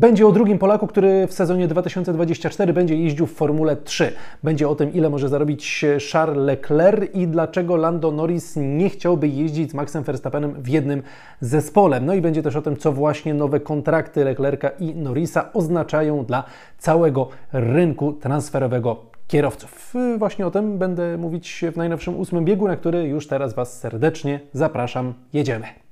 będzie 0.00 0.26
o 0.26 0.32
drugim 0.32 0.58
Polaku, 0.58 0.86
który 0.86 1.26
w 1.26 1.32
sezonie 1.32 1.68
2024 1.68 2.72
będzie 2.72 2.96
jeździł 2.96 3.26
w 3.26 3.32
Formule 3.32 3.76
3. 3.76 4.12
Będzie 4.42 4.68
o 4.68 4.74
tym, 4.74 4.92
ile 4.92 5.10
może 5.10 5.28
zarobić 5.28 5.84
Charles 6.12 6.46
Leclerc 6.46 7.14
i 7.14 7.28
dlaczego 7.28 7.76
Lando 7.76 8.10
Norris 8.10 8.54
nie 8.56 8.90
chciałby 8.90 9.28
jeździć 9.28 9.70
z 9.70 9.74
Maxem 9.74 10.02
Verstappenem 10.02 10.62
w 10.62 10.68
jednym 10.68 11.02
zespole. 11.40 12.00
No 12.00 12.14
i 12.14 12.20
będzie 12.20 12.42
też 12.42 12.56
o 12.56 12.62
tym, 12.62 12.76
co 12.76 12.92
właśnie 12.92 13.34
nowe 13.34 13.60
kontrakty 13.60 14.24
Leclerca 14.24 14.68
i 14.68 14.94
Norrisa 14.94 15.52
oznaczają 15.52 16.24
dla 16.24 16.44
całego 16.78 17.28
rynku 17.52 18.12
transferowego 18.12 18.96
kierowców. 19.28 19.94
Właśnie 20.18 20.46
o 20.46 20.50
tym 20.50 20.78
będę 20.78 21.18
mówić 21.18 21.64
w 21.72 21.76
najnowszym 21.76 22.16
ósmym 22.16 22.44
biegu, 22.44 22.68
na 22.68 22.76
który 22.76 23.08
już 23.08 23.26
teraz 23.26 23.54
Was 23.54 23.78
serdecznie 23.78 24.40
zapraszam. 24.52 25.14
Jedziemy. 25.32 25.89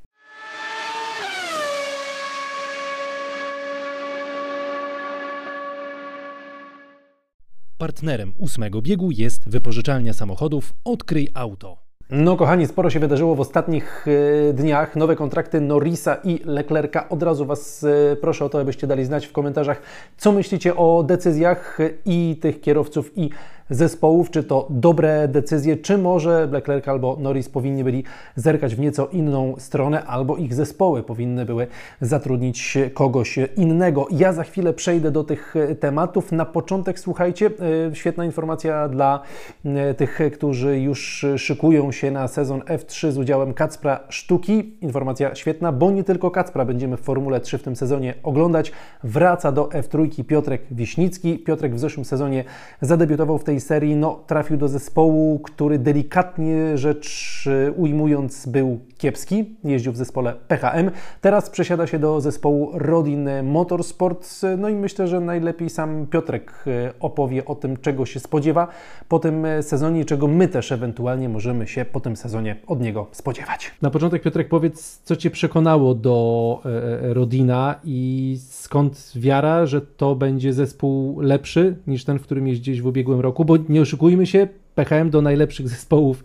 Partnerem 7.79 8.33
ósmego 8.39 8.83
biegu 8.83 9.11
jest 9.11 9.49
wypożyczalnia 9.49 10.13
samochodów 10.13 10.75
Odkryj 10.85 11.29
Auto. 11.35 11.77
No 12.11 12.37
kochani, 12.37 12.67
sporo 12.67 12.91
się 12.91 13.01
wydarzyło 13.01 13.35
w 13.35 13.41
ostatnich 13.41 14.07
e, 14.49 14.53
dniach. 14.53 14.97
Nowe 14.97 15.17
kontrakty 15.17 15.61
Norrisa 15.61 16.15
i 16.25 16.41
Leclerca. 16.45 17.09
Od 17.09 17.23
razu 17.23 17.47
Was 17.47 17.85
e, 17.85 18.17
proszę 18.17 18.45
o 18.45 18.49
to, 18.49 18.61
abyście 18.61 18.87
dali 18.87 19.05
znać 19.05 19.27
w 19.27 19.33
komentarzach, 19.33 19.83
co 20.17 20.33
myślicie 20.33 20.77
o 20.77 21.03
decyzjach 21.03 21.79
i 22.05 22.39
tych 22.41 22.61
kierowców 22.61 23.19
i 23.19 23.31
zespołów, 23.71 24.31
czy 24.31 24.45
to 24.45 24.67
dobre 24.71 25.29
decyzje, 25.29 25.77
czy 25.77 25.99
może 25.99 26.49
Leclerc 26.53 26.89
albo 26.89 27.17
Norris 27.21 27.49
powinni 27.49 27.85
byli 27.85 28.05
zerkać 28.37 28.75
w 28.75 28.81
nieco 28.81 29.07
inną 29.07 29.55
stronę, 29.59 30.05
albo 30.05 30.37
ich 30.37 30.55
zespoły 30.55 31.03
powinny 31.03 31.45
były 31.45 31.67
zatrudnić 32.01 32.79
kogoś 32.95 33.39
innego. 33.57 34.07
Ja 34.11 34.33
za 34.33 34.45
chwilę 34.45 34.73
przejdę 34.73 35.11
do 35.11 35.25
tych 35.25 35.55
tematów. 35.81 36.33
Na 36.33 36.45
początek 36.45 36.99
słuchajcie, 36.99 37.51
e, 37.91 37.95
świetna 37.95 38.25
informacja 38.25 38.89
dla 38.89 39.23
e, 39.65 39.95
tych, 39.95 40.19
którzy 40.33 40.81
już 40.81 41.27
szykują 41.37 41.93
się 41.93 42.11
na 42.11 42.29
sezon 42.29 42.61
F3 42.61 43.11
z 43.11 43.19
udziałem 43.19 43.55
Kacpra 43.55 44.01
Sztuki. 44.09 44.77
Informacja 44.81 45.35
świetna, 45.35 45.73
bo 45.73 45.91
nie 45.91 46.05
tylko 46.05 46.31
Kacpra 46.31 46.65
będziemy 46.65 46.97
w 46.97 47.01
Formule 47.01 47.41
3 47.41 47.59
w 47.59 47.63
tym 47.63 47.77
sezonie 47.77 48.15
oglądać. 48.23 48.73
Wraca 49.05 49.53
do 49.53 49.65
F3 49.65 50.25
Piotrek 50.25 50.63
Wiśnicki. 50.71 51.39
Piotrek 51.39 51.75
w 51.75 51.79
zeszłym 51.79 52.05
sezonie 52.05 52.45
zadebiutował 52.81 53.39
w 53.39 53.45
tej 53.45 53.58
serii 53.61 53.97
no, 53.97 54.21
trafił 54.27 54.57
do 54.57 54.69
zespołu, 54.69 55.39
który 55.39 55.79
delikatnie 55.79 56.79
rzecz 56.79 57.45
y, 57.47 57.73
ujmując 57.73 58.47
był 58.47 58.81
kiepski. 58.99 59.57
Jeździł 59.65 59.93
w 59.93 59.97
zespole 59.97 60.35
PHM. 60.49 60.91
Teraz 61.21 61.51
przesiada 61.51 61.87
się 61.87 61.99
do 61.99 62.21
zespołu 62.21 62.71
Rodin 62.73 63.29
Motorsport. 63.43 64.29
No 64.59 64.69
i 64.69 64.75
myślę, 64.75 65.09
że 65.09 65.21
najlepiej 65.21 65.71
sam 65.71 66.07
Piotrek 66.07 66.65
y, 66.67 66.93
opowie 67.01 67.45
o 67.45 67.55
tym, 67.55 67.77
czego 67.77 68.07
się 68.07 68.21
spodziewa 68.21 68.69
po 69.09 69.19
tym 69.19 69.47
sezonie, 69.61 70.05
czego 70.05 70.29
my 70.29 70.49
też 70.49 70.73
ewentualnie 70.73 71.29
możemy 71.29 71.67
się 71.67 71.85
po 71.85 72.01
tym 72.01 72.17
sezonie 72.17 72.57
od 72.67 72.81
niego 72.81 73.07
spodziewać. 73.13 73.71
Na 73.83 73.91
początek 73.91 74.23
Piotrek 74.23 74.49
powiedz, 74.49 75.01
co 75.05 75.17
Cię 75.17 75.31
przekonało 75.31 75.95
do 75.95 76.61
e, 76.65 77.11
e, 77.11 77.15
Rodina 77.15 77.75
i 77.85 78.39
skąd 78.49 79.13
wiara, 79.17 79.67
że 79.67 79.81
to 79.81 80.15
będzie 80.15 80.53
zespół 80.53 81.21
lepszy 81.21 81.77
niż 81.87 82.05
ten, 82.05 82.19
w 82.19 82.23
którym 82.23 82.49
jeździłeś 82.49 82.83
w 82.83 82.87
ubiegłym 82.87 83.21
roku, 83.21 83.45
bo 83.45 83.57
nie 83.69 83.81
oszukujmy 83.81 84.27
się, 84.27 84.49
PHM 84.75 85.11
do 85.11 85.23
najlepszych 85.23 85.69
zespołów 85.75 86.25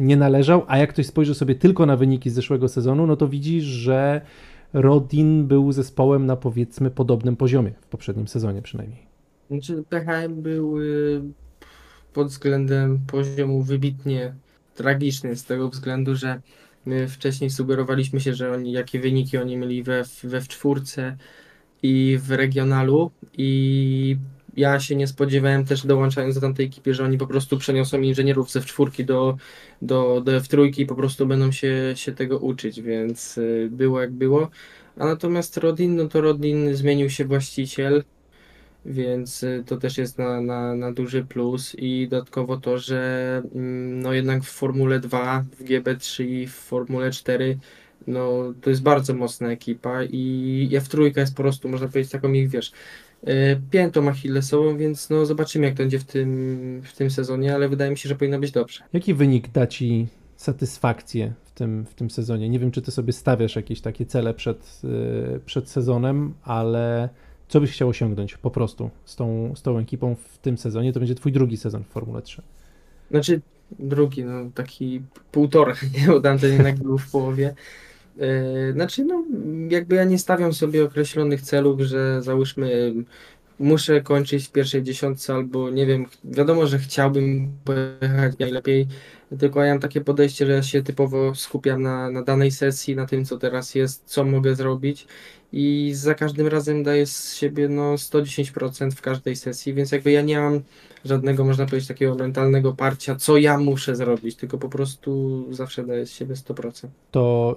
nie 0.00 0.16
należał, 0.16 0.64
a 0.68 0.78
jak 0.78 0.90
ktoś 0.90 1.06
spojrzy 1.06 1.34
sobie 1.34 1.54
tylko 1.54 1.86
na 1.86 1.96
wyniki 1.96 2.30
z 2.30 2.34
zeszłego 2.34 2.68
sezonu, 2.68 3.06
no 3.06 3.16
to 3.16 3.28
widzi, 3.28 3.60
że 3.60 4.20
Rodin 4.72 5.46
był 5.46 5.72
zespołem 5.72 6.26
na 6.26 6.36
powiedzmy 6.36 6.90
podobnym 6.90 7.36
poziomie 7.36 7.72
w 7.80 7.86
poprzednim 7.86 8.28
sezonie 8.28 8.62
przynajmniej. 8.62 9.06
Znaczy 9.50 9.84
PHM 9.88 10.42
był 10.42 10.80
y, 10.80 11.22
pod 12.12 12.28
względem 12.28 12.98
poziomu 13.06 13.62
wybitnie 13.62 14.34
tragiczny 14.74 15.36
z 15.36 15.44
tego 15.44 15.68
względu, 15.68 16.16
że 16.16 16.40
my 16.86 17.08
wcześniej 17.08 17.50
sugerowaliśmy 17.50 18.20
się, 18.20 18.34
że 18.34 18.52
oni, 18.52 18.72
jakie 18.72 19.00
wyniki 19.00 19.38
oni 19.38 19.56
mieli 19.56 19.82
we, 19.82 20.04
we 20.24 20.40
w 20.40 20.48
czwórce 20.48 21.16
i 21.82 22.18
w 22.22 22.30
regionalu 22.30 23.10
i 23.38 24.16
ja 24.56 24.80
się 24.80 24.96
nie 24.96 25.06
spodziewałem 25.06 25.64
też 25.64 25.86
dołączając 25.86 26.34
do 26.34 26.40
tamtej 26.40 26.66
ekipy, 26.66 26.94
że 26.94 27.04
oni 27.04 27.18
po 27.18 27.26
prostu 27.26 27.58
przeniosą 27.58 28.00
inżynierów 28.00 28.50
ze 28.50 28.60
w 28.60 28.66
czwórki 28.66 29.04
do, 29.04 29.36
do, 29.82 30.20
do 30.20 30.32
F3 30.32 30.80
i 30.80 30.86
po 30.86 30.94
prostu 30.94 31.26
będą 31.26 31.52
się, 31.52 31.92
się 31.94 32.12
tego 32.12 32.38
uczyć, 32.38 32.82
więc 32.82 33.38
y, 33.38 33.68
było 33.72 34.00
jak 34.00 34.12
było. 34.12 34.50
A 34.98 35.04
natomiast 35.06 35.56
Rodin, 35.56 35.96
no 35.96 36.08
to 36.08 36.20
Rodin 36.20 36.74
zmienił 36.74 37.10
się 37.10 37.24
właściciel, 37.24 38.04
więc 38.86 39.42
y, 39.42 39.64
to 39.66 39.76
też 39.76 39.98
jest 39.98 40.18
na, 40.18 40.40
na, 40.40 40.74
na 40.74 40.92
duży 40.92 41.24
plus 41.24 41.74
i 41.78 42.08
dodatkowo 42.08 42.56
to, 42.56 42.78
że 42.78 43.42
mm, 43.54 44.02
no 44.02 44.12
jednak 44.12 44.42
w 44.42 44.50
Formule 44.50 45.00
2, 45.00 45.44
w 45.58 45.64
GB3 45.64 46.24
i 46.24 46.46
w 46.46 46.54
Formule 46.54 47.10
4 47.10 47.58
no 48.06 48.54
to 48.62 48.70
jest 48.70 48.82
bardzo 48.82 49.14
mocna 49.14 49.50
ekipa 49.50 50.04
i 50.04 50.68
F3 50.72 51.16
jest 51.18 51.36
po 51.36 51.42
prostu, 51.42 51.68
można 51.68 51.88
powiedzieć, 51.88 52.12
taką 52.12 52.32
ich, 52.32 52.48
wiesz, 52.48 52.72
piętą 53.70 54.08
achillesową, 54.08 54.76
więc 54.76 55.10
no 55.10 55.26
zobaczymy 55.26 55.66
jak 55.66 55.74
to 55.74 55.82
będzie 55.82 55.98
w 55.98 56.04
tym, 56.04 56.82
w 56.84 56.96
tym 56.96 57.10
sezonie, 57.10 57.54
ale 57.54 57.68
wydaje 57.68 57.90
mi 57.90 57.98
się, 57.98 58.08
że 58.08 58.14
powinno 58.14 58.38
być 58.38 58.50
dobrze. 58.50 58.84
Jaki 58.92 59.14
wynik 59.14 59.48
da 59.48 59.66
Ci 59.66 60.06
satysfakcję 60.36 61.32
w 61.44 61.50
tym, 61.50 61.86
w 61.86 61.94
tym 61.94 62.10
sezonie? 62.10 62.48
Nie 62.48 62.58
wiem, 62.58 62.70
czy 62.70 62.82
Ty 62.82 62.90
sobie 62.90 63.12
stawiasz 63.12 63.56
jakieś 63.56 63.80
takie 63.80 64.06
cele 64.06 64.34
przed, 64.34 64.80
y, 65.36 65.40
przed 65.46 65.70
sezonem, 65.70 66.34
ale 66.42 67.08
co 67.48 67.60
byś 67.60 67.72
chciał 67.72 67.88
osiągnąć 67.88 68.36
po 68.36 68.50
prostu 68.50 68.90
z 69.04 69.16
tą, 69.16 69.52
z 69.56 69.62
tą 69.62 69.78
ekipą 69.78 70.14
w 70.14 70.38
tym 70.38 70.58
sezonie? 70.58 70.92
To 70.92 71.00
będzie 71.00 71.14
twój 71.14 71.32
drugi 71.32 71.56
sezon 71.56 71.84
w 71.84 71.86
Formule 71.86 72.22
3. 72.22 72.42
Znaczy 73.10 73.40
drugi, 73.78 74.24
no 74.24 74.50
taki 74.54 75.02
półtora, 75.32 75.74
nie? 75.98 76.06
bo 76.06 76.20
tamten 76.20 76.52
jednak 76.52 76.76
był 76.76 76.98
w 76.98 77.10
połowie. 77.10 77.54
Yy, 78.16 78.72
znaczy, 78.72 79.04
no, 79.04 79.24
jakby 79.70 79.96
ja 79.96 80.04
nie 80.04 80.18
stawiam 80.18 80.52
sobie 80.52 80.84
określonych 80.84 81.42
celów, 81.42 81.80
że 81.80 82.22
załóżmy 82.22 82.94
muszę 83.58 84.00
kończyć 84.00 84.48
w 84.48 84.52
pierwszej 84.52 84.82
dziesiątce 84.82 85.34
albo 85.34 85.70
nie 85.70 85.86
wiem, 85.86 86.06
wiadomo, 86.24 86.66
że 86.66 86.78
chciałbym 86.78 87.52
pojechać 87.64 88.38
najlepiej, 88.38 88.86
tylko 89.38 89.62
ja 89.62 89.72
mam 89.72 89.80
takie 89.80 90.00
podejście, 90.00 90.46
że 90.46 90.52
ja 90.52 90.62
się 90.62 90.82
typowo 90.82 91.34
skupiam 91.34 91.82
na, 91.82 92.10
na 92.10 92.22
danej 92.22 92.50
sesji, 92.50 92.96
na 92.96 93.06
tym, 93.06 93.24
co 93.24 93.38
teraz 93.38 93.74
jest, 93.74 94.02
co 94.04 94.24
mogę 94.24 94.54
zrobić 94.54 95.06
i 95.52 95.92
za 95.94 96.14
każdym 96.14 96.46
razem 96.46 96.82
daję 96.82 97.06
z 97.06 97.34
siebie 97.34 97.68
no 97.68 97.94
110% 97.94 98.90
w 98.90 99.02
każdej 99.02 99.36
sesji, 99.36 99.74
więc 99.74 99.92
jakby 99.92 100.10
ja 100.10 100.22
nie 100.22 100.38
mam 100.40 100.60
żadnego, 101.04 101.44
można 101.44 101.66
powiedzieć, 101.66 101.88
takiego 101.88 102.14
mentalnego 102.14 102.72
parcia, 102.72 103.16
co 103.16 103.36
ja 103.36 103.58
muszę 103.58 103.96
zrobić, 103.96 104.36
tylko 104.36 104.58
po 104.58 104.68
prostu 104.68 105.44
zawsze 105.50 105.86
daję 105.86 106.06
z 106.06 106.12
siebie 106.12 106.34
100%. 106.34 106.88
To 107.10 107.56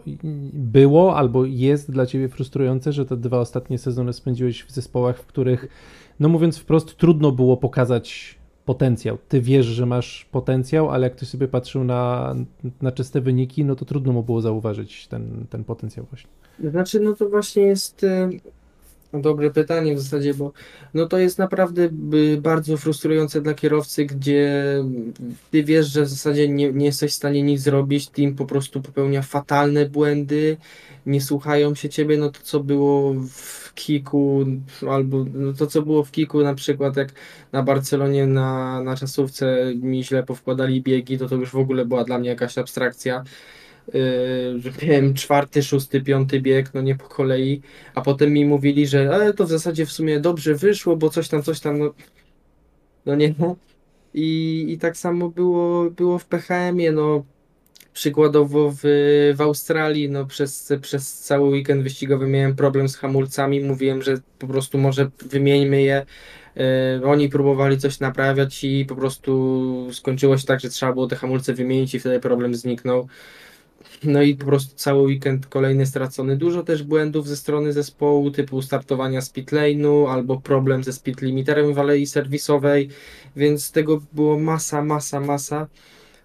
było 0.53 1.16
albo 1.16 1.46
jest 1.46 1.91
dla 1.91 2.06
Ciebie 2.06 2.30
frustrujące, 2.30 2.94
że 2.94 3.06
te 3.06 3.18
dwa 3.18 3.40
ostatnie 3.40 3.78
sezony 3.78 4.13
spędziłeś 4.13 4.63
w 4.63 4.72
zespołach, 4.72 5.19
w 5.19 5.25
których, 5.25 5.68
no 6.19 6.30
mówiąc 6.30 6.57
wprost, 6.57 6.97
trudno 6.97 7.31
było 7.31 7.57
pokazać 7.57 8.38
potencjał. 8.65 9.17
Ty 9.27 9.41
wiesz, 9.41 9.65
że 9.65 9.85
masz 9.85 10.25
potencjał, 10.31 10.89
ale 10.89 11.07
jak 11.07 11.15
ktoś 11.15 11.29
sobie 11.29 11.47
patrzył 11.47 11.83
na, 11.83 12.35
na 12.81 12.91
czyste 12.91 13.21
wyniki, 13.21 13.65
no 13.65 13.75
to 13.75 13.85
trudno 13.85 14.13
mu 14.13 14.23
było 14.23 14.41
zauważyć 14.41 15.07
ten, 15.07 15.45
ten 15.49 15.63
potencjał 15.63 16.05
właśnie. 16.05 16.29
Znaczy, 16.71 16.99
no 16.99 17.15
to 17.15 17.29
właśnie 17.29 17.63
jest 17.63 18.03
y, 18.03 18.29
dobre 19.13 19.51
pytanie 19.51 19.95
w 19.95 19.99
zasadzie, 19.99 20.33
bo 20.33 20.51
no 20.93 21.05
to 21.05 21.17
jest 21.17 21.39
naprawdę 21.39 21.89
y, 22.13 22.37
bardzo 22.41 22.77
frustrujące 22.77 23.41
dla 23.41 23.53
kierowcy, 23.53 24.05
gdzie 24.05 24.63
ty 25.51 25.63
wiesz, 25.63 25.87
że 25.87 26.03
w 26.03 26.09
zasadzie 26.09 26.49
nie, 26.49 26.73
nie 26.73 26.85
jesteś 26.85 27.11
w 27.11 27.15
stanie 27.15 27.43
nic 27.43 27.61
zrobić, 27.61 28.07
team 28.07 28.35
po 28.35 28.45
prostu 28.45 28.81
popełnia 28.81 29.21
fatalne 29.21 29.85
błędy, 29.85 30.57
nie 31.05 31.21
słuchają 31.21 31.75
się 31.75 31.89
ciebie, 31.89 32.17
no 32.17 32.29
to 32.29 32.39
co 32.43 32.59
było 32.59 33.13
w 33.13 33.73
Kiku, 33.73 34.45
albo 34.89 35.25
no 35.33 35.53
to 35.53 35.67
co 35.67 35.81
było 35.81 36.03
w 36.03 36.12
Kiku 36.12 36.44
na 36.44 36.55
przykład 36.55 36.97
jak 36.97 37.09
na 37.51 37.63
Barcelonie 37.63 38.27
na, 38.27 38.83
na 38.83 38.95
czasówce 38.95 39.73
mi 39.75 40.03
źle 40.03 40.23
powkładali 40.23 40.81
biegi, 40.81 41.17
to 41.17 41.29
to 41.29 41.35
już 41.35 41.50
w 41.51 41.55
ogóle 41.55 41.85
była 41.85 42.03
dla 42.03 42.19
mnie 42.19 42.29
jakaś 42.29 42.57
abstrakcja. 42.57 43.23
Yy, 43.93 44.71
wiem, 44.81 45.13
czwarty, 45.13 45.63
szósty, 45.63 46.01
piąty 46.01 46.41
bieg, 46.41 46.73
no 46.73 46.81
nie 46.81 46.95
po 46.95 47.05
kolei, 47.05 47.61
a 47.95 48.01
potem 48.01 48.33
mi 48.33 48.45
mówili, 48.45 48.87
że 48.87 49.11
ale 49.15 49.33
to 49.33 49.45
w 49.45 49.49
zasadzie 49.49 49.85
w 49.85 49.91
sumie 49.91 50.19
dobrze 50.19 50.55
wyszło, 50.55 50.97
bo 50.97 51.09
coś 51.09 51.29
tam, 51.29 51.43
coś 51.43 51.59
tam, 51.59 51.79
no, 51.79 51.93
no 53.05 53.15
nie. 53.15 53.33
I, 54.13 54.65
I 54.69 54.77
tak 54.77 54.97
samo 54.97 55.29
było, 55.29 55.91
było 55.91 56.19
w 56.19 56.25
PHM-ie, 56.25 56.91
no 56.91 57.23
przykładowo 57.93 58.71
w, 58.71 58.79
w 59.35 59.41
Australii, 59.41 60.09
no 60.09 60.25
przez, 60.25 60.73
przez 60.81 61.19
cały 61.19 61.49
weekend 61.49 61.83
wyścigowy 61.83 62.27
miałem 62.27 62.55
problem 62.55 62.89
z 62.89 62.95
hamulcami, 62.95 63.61
mówiłem, 63.61 64.01
że 64.01 64.17
po 64.39 64.47
prostu 64.47 64.77
może 64.77 65.11
wymieńmy 65.21 65.81
je, 65.81 66.05
yy, 66.55 66.63
oni 67.05 67.29
próbowali 67.29 67.77
coś 67.77 67.99
naprawiać 67.99 68.63
i 68.63 68.85
po 68.85 68.95
prostu 68.95 69.87
skończyło 69.91 70.37
się 70.37 70.45
tak, 70.47 70.59
że 70.59 70.69
trzeba 70.69 70.93
było 70.93 71.07
te 71.07 71.15
hamulce 71.15 71.53
wymienić 71.53 71.95
i 71.95 71.99
wtedy 71.99 72.19
problem 72.19 72.55
zniknął. 72.55 73.07
No 74.03 74.21
i 74.21 74.35
po 74.35 74.45
prostu 74.45 74.75
cały 74.75 75.01
weekend 75.01 75.47
kolejny 75.47 75.85
stracony. 75.85 76.37
Dużo 76.37 76.63
też 76.63 76.83
błędów 76.83 77.27
ze 77.27 77.37
strony 77.37 77.73
zespołu, 77.73 78.31
typu 78.31 78.61
startowania 78.61 79.21
z 79.21 79.33
albo 80.09 80.41
problem 80.41 80.83
ze 80.83 80.93
speed 80.93 81.25
limiterem 81.25 81.73
w 81.73 81.79
alei 81.79 82.07
serwisowej, 82.07 82.89
więc 83.35 83.71
tego 83.71 84.01
było 84.13 84.39
masa, 84.39 84.81
masa, 84.83 85.19
masa. 85.19 85.67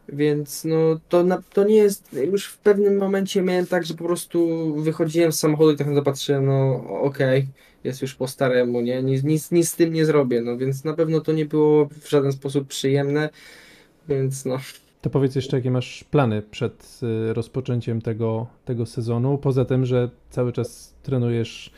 Więc 0.09 0.65
no 0.65 1.01
to, 1.09 1.25
na, 1.25 1.43
to 1.53 1.65
nie 1.65 1.77
jest, 1.77 2.13
już 2.13 2.47
w 2.47 2.59
pewnym 2.59 2.97
momencie 2.97 3.43
miałem 3.43 3.67
tak, 3.67 3.85
że 3.85 3.95
po 3.95 4.05
prostu 4.05 4.75
wychodziłem 4.77 5.33
z 5.33 5.39
samochodu 5.39 5.71
i 5.71 5.77
tak 5.77 5.87
naprawdę 5.87 6.11
patrzyłem, 6.11 6.47
no 6.47 6.85
okej, 7.01 7.41
okay, 7.41 7.53
jest 7.85 8.03
już 8.03 8.15
po 8.15 8.29
staremu, 8.29 8.81
nie, 8.81 9.03
nic, 9.03 9.23
nic, 9.23 9.51
nic 9.51 9.69
z 9.69 9.77
tym 9.77 9.93
nie 9.93 10.05
zrobię, 10.05 10.41
no 10.41 10.57
więc 10.57 10.85
na 10.85 10.95
pewno 10.95 11.21
to 11.21 11.33
nie 11.33 11.47
było 11.47 11.89
w 12.03 12.09
żaden 12.09 12.33
sposób 12.33 12.69
przyjemne, 12.69 13.31
więc 14.09 14.45
no. 14.45 14.59
To 15.05 15.11
powiedz 15.11 15.35
jeszcze, 15.35 15.57
jakie 15.57 15.71
masz 15.71 16.05
plany 16.05 16.43
przed 16.43 17.01
y, 17.31 17.35
rozpoczęciem 17.35 18.03
tego, 18.03 18.47
tego 18.65 18.87
sezonu, 18.87 19.39
poza 19.39 19.65
tym, 19.65 19.87
że 19.87 20.11
cały 20.31 20.53
czas 20.53 20.95
trenujesz 21.03 21.71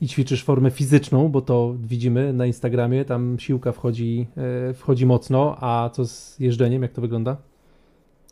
i 0.00 0.08
ćwiczysz 0.08 0.44
formę 0.44 0.70
fizyczną, 0.70 1.28
bo 1.28 1.40
to 1.40 1.74
widzimy 1.80 2.32
na 2.32 2.46
Instagramie, 2.46 3.04
tam 3.04 3.36
siłka 3.38 3.72
wchodzi, 3.72 4.26
y, 4.70 4.74
wchodzi 4.74 5.06
mocno, 5.06 5.56
a 5.60 5.90
co 5.92 6.06
z 6.06 6.40
jeżdżeniem, 6.40 6.82
jak 6.82 6.92
to 6.92 7.00
wygląda? 7.00 7.36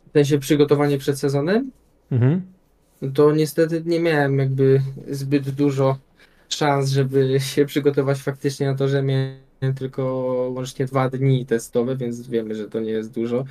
W 0.09 0.11
sensie 0.13 0.39
przygotowanie 0.39 0.97
przed 0.97 1.19
sezonem, 1.19 1.71
Mhm. 2.11 2.41
to 3.13 3.31
niestety 3.35 3.83
nie 3.85 3.99
miałem 3.99 4.39
jakby 4.39 4.81
zbyt 5.09 5.49
dużo 5.49 5.97
szans, 6.49 6.89
żeby 6.89 7.39
się 7.39 7.65
przygotować 7.65 8.17
faktycznie 8.17 8.67
na 8.67 8.75
to, 8.75 8.87
że 8.87 9.03
miałem 9.03 9.73
tylko 9.75 10.03
łącznie 10.55 10.85
dwa 10.85 11.09
dni 11.09 11.45
testowe, 11.45 11.95
więc 11.95 12.27
wiemy, 12.27 12.55
że 12.55 12.69
to 12.69 12.79
nie 12.79 12.91
jest 12.91 13.13
dużo. 13.13 13.45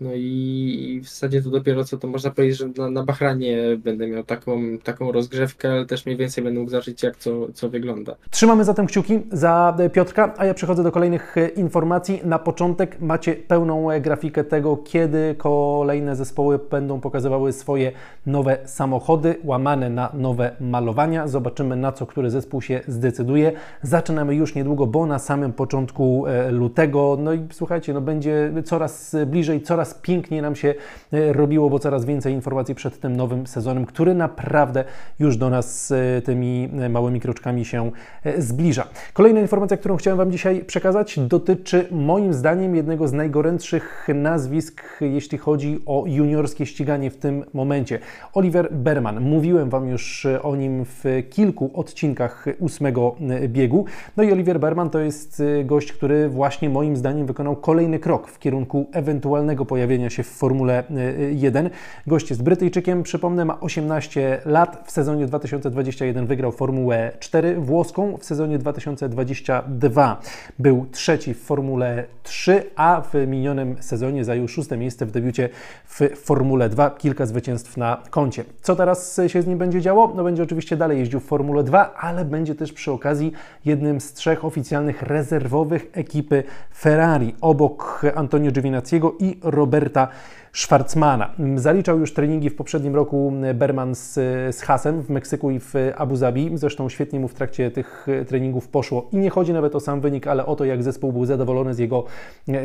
No 0.00 0.10
i 0.14 1.00
w 1.04 1.08
zasadzie 1.08 1.42
to 1.42 1.50
dopiero 1.50 1.84
co 1.84 1.98
to 1.98 2.08
można 2.08 2.30
powiedzieć, 2.30 2.58
że 2.58 2.68
na, 2.68 2.90
na 2.90 3.02
Bahranie 3.02 3.58
będę 3.78 4.06
miał 4.06 4.24
taką, 4.24 4.78
taką 4.82 5.12
rozgrzewkę, 5.12 5.72
ale 5.72 5.86
też 5.86 6.06
mniej 6.06 6.18
więcej 6.18 6.44
będę 6.44 6.60
mógł 6.60 6.70
zobaczyć, 6.70 7.02
jak 7.02 7.16
co, 7.16 7.52
co 7.54 7.68
wygląda. 7.68 8.16
Trzymamy 8.30 8.64
zatem 8.64 8.86
kciuki 8.86 9.20
za 9.32 9.76
Piotrka, 9.92 10.34
a 10.36 10.44
ja 10.44 10.54
przechodzę 10.54 10.82
do 10.82 10.92
kolejnych 10.92 11.36
e, 11.38 11.48
informacji. 11.48 12.20
Na 12.24 12.38
początek 12.38 13.00
macie 13.00 13.34
pełną 13.34 13.90
e, 13.90 14.00
grafikę 14.00 14.44
tego, 14.44 14.76
kiedy 14.76 15.34
kolejne 15.38 16.16
zespoły 16.16 16.58
będą 16.70 17.00
pokazywały 17.00 17.52
swoje 17.52 17.92
nowe 18.26 18.58
samochody, 18.64 19.34
łamane 19.44 19.90
na 19.90 20.10
nowe 20.14 20.56
malowania. 20.60 21.28
Zobaczymy, 21.28 21.76
na 21.76 21.92
co 21.92 22.06
który 22.06 22.30
zespół 22.30 22.62
się 22.62 22.80
zdecyduje. 22.88 23.52
Zaczynamy 23.82 24.34
już 24.34 24.54
niedługo, 24.54 24.86
bo 24.86 25.06
na 25.06 25.18
samym 25.18 25.52
początku 25.52 26.26
e, 26.26 26.50
lutego. 26.50 27.18
No 27.20 27.32
i 27.32 27.40
słuchajcie, 27.52 27.94
no 27.94 28.00
będzie 28.00 28.52
coraz 28.64 29.16
bliżej, 29.26 29.62
coraz 29.62 29.85
coraz 29.86 30.00
piękniej 30.02 30.42
nam 30.42 30.56
się 30.56 30.74
e, 31.12 31.32
robiło, 31.32 31.70
bo 31.70 31.78
coraz 31.78 32.04
więcej 32.04 32.32
informacji 32.34 32.74
przed 32.74 33.00
tym 33.00 33.16
nowym 33.16 33.46
sezonem, 33.46 33.86
który 33.86 34.14
naprawdę 34.14 34.84
już 35.18 35.36
do 35.36 35.50
nas 35.50 35.92
e, 35.92 36.22
tymi 36.22 36.68
e, 36.80 36.88
małymi 36.88 37.20
kroczkami 37.20 37.64
się 37.64 37.90
zbliża. 38.38 38.88
Kolejna 39.12 39.40
informacja, 39.40 39.76
którą 39.76 39.96
chciałem 39.96 40.18
Wam 40.18 40.32
dzisiaj 40.32 40.64
przekazać, 40.64 41.18
dotyczy 41.18 41.88
moim 41.90 42.34
zdaniem 42.34 42.76
jednego 42.76 43.08
z 43.08 43.12
najgorętszych 43.12 44.08
nazwisk, 44.14 44.82
jeśli 45.00 45.38
chodzi 45.38 45.80
o 45.86 46.04
juniorskie 46.06 46.66
ściganie 46.66 47.10
w 47.10 47.16
tym 47.16 47.44
momencie. 47.54 47.98
Oliver 48.32 48.72
Berman. 48.72 49.20
Mówiłem 49.20 49.70
Wam 49.70 49.88
już 49.88 50.26
o 50.42 50.56
nim 50.56 50.84
w 50.84 51.04
kilku 51.30 51.70
odcinkach 51.74 52.46
ósmego 52.58 53.16
biegu. 53.48 53.84
No 54.16 54.22
i 54.22 54.32
Oliver 54.32 54.60
Berman 54.60 54.90
to 54.90 54.98
jest 54.98 55.42
gość, 55.64 55.92
który 55.92 56.28
właśnie 56.28 56.70
moim 56.70 56.96
zdaniem 56.96 57.26
wykonał 57.26 57.56
kolejny 57.56 57.98
krok 57.98 58.28
w 58.28 58.38
kierunku 58.38 58.86
ewentualnego 58.92 59.64
pojawienia 59.76 60.10
się 60.10 60.22
w 60.22 60.26
Formule 60.28 60.84
1. 61.30 61.66
E, 61.66 61.70
Gość 62.06 62.30
jest 62.30 62.42
Brytyjczykiem, 62.42 63.02
przypomnę, 63.02 63.44
ma 63.44 63.60
18 63.60 64.40
lat. 64.44 64.82
W 64.86 64.90
sezonie 64.90 65.26
2021 65.26 66.26
wygrał 66.26 66.52
Formułę 66.52 67.12
4 67.20 67.56
włoską, 67.60 68.16
w 68.16 68.24
sezonie 68.24 68.58
2022 68.58 70.20
był 70.58 70.86
trzeci 70.92 71.34
w 71.34 71.42
Formule 71.42 72.04
3, 72.22 72.62
a 72.76 73.02
w 73.12 73.26
minionym 73.26 73.76
sezonie 73.80 74.24
zajął 74.24 74.48
szóste 74.48 74.76
miejsce 74.76 75.06
w 75.06 75.10
debiucie 75.10 75.48
w 75.86 76.00
Formule 76.14 76.68
2. 76.68 76.90
Kilka 76.90 77.26
zwycięstw 77.26 77.76
na 77.76 78.02
koncie. 78.10 78.44
Co 78.62 78.76
teraz 78.76 79.20
się 79.26 79.42
z 79.42 79.46
nim 79.46 79.58
będzie 79.58 79.80
działo? 79.80 80.12
No 80.16 80.24
będzie 80.24 80.42
oczywiście 80.42 80.76
dalej 80.76 80.98
jeździł 80.98 81.20
w 81.20 81.24
Formule 81.24 81.62
2, 81.62 81.94
ale 81.94 82.24
będzie 82.24 82.54
też 82.54 82.72
przy 82.72 82.92
okazji 82.92 83.32
jednym 83.64 84.00
z 84.00 84.12
trzech 84.12 84.44
oficjalnych 84.44 85.02
rezerwowych 85.02 85.86
ekipy 85.92 86.42
Ferrari 86.78 87.34
obok 87.40 88.02
Antonio 88.14 88.50
Giovinazziego 88.50 89.14
i 89.18 89.40
Roberta 89.66 90.10
Schwarzmana. 90.56 91.30
Zaliczał 91.56 91.98
już 91.98 92.12
treningi 92.12 92.50
w 92.50 92.56
poprzednim 92.56 92.94
roku 92.94 93.32
Berman 93.54 93.94
z, 93.94 94.14
z 94.56 94.60
Hasem 94.60 95.02
w 95.02 95.10
Meksyku 95.10 95.50
i 95.50 95.60
w 95.60 95.74
Abu 95.96 96.16
Zabi. 96.16 96.50
Zresztą 96.54 96.88
świetnie 96.88 97.20
mu 97.20 97.28
w 97.28 97.34
trakcie 97.34 97.70
tych 97.70 98.06
treningów 98.28 98.68
poszło 98.68 99.08
i 99.12 99.16
nie 99.16 99.30
chodzi 99.30 99.52
nawet 99.52 99.74
o 99.74 99.80
sam 99.80 100.00
wynik, 100.00 100.26
ale 100.26 100.46
o 100.46 100.56
to, 100.56 100.64
jak 100.64 100.82
zespół 100.82 101.12
był 101.12 101.24
zadowolony 101.24 101.74
z 101.74 101.78
jego, 101.78 102.04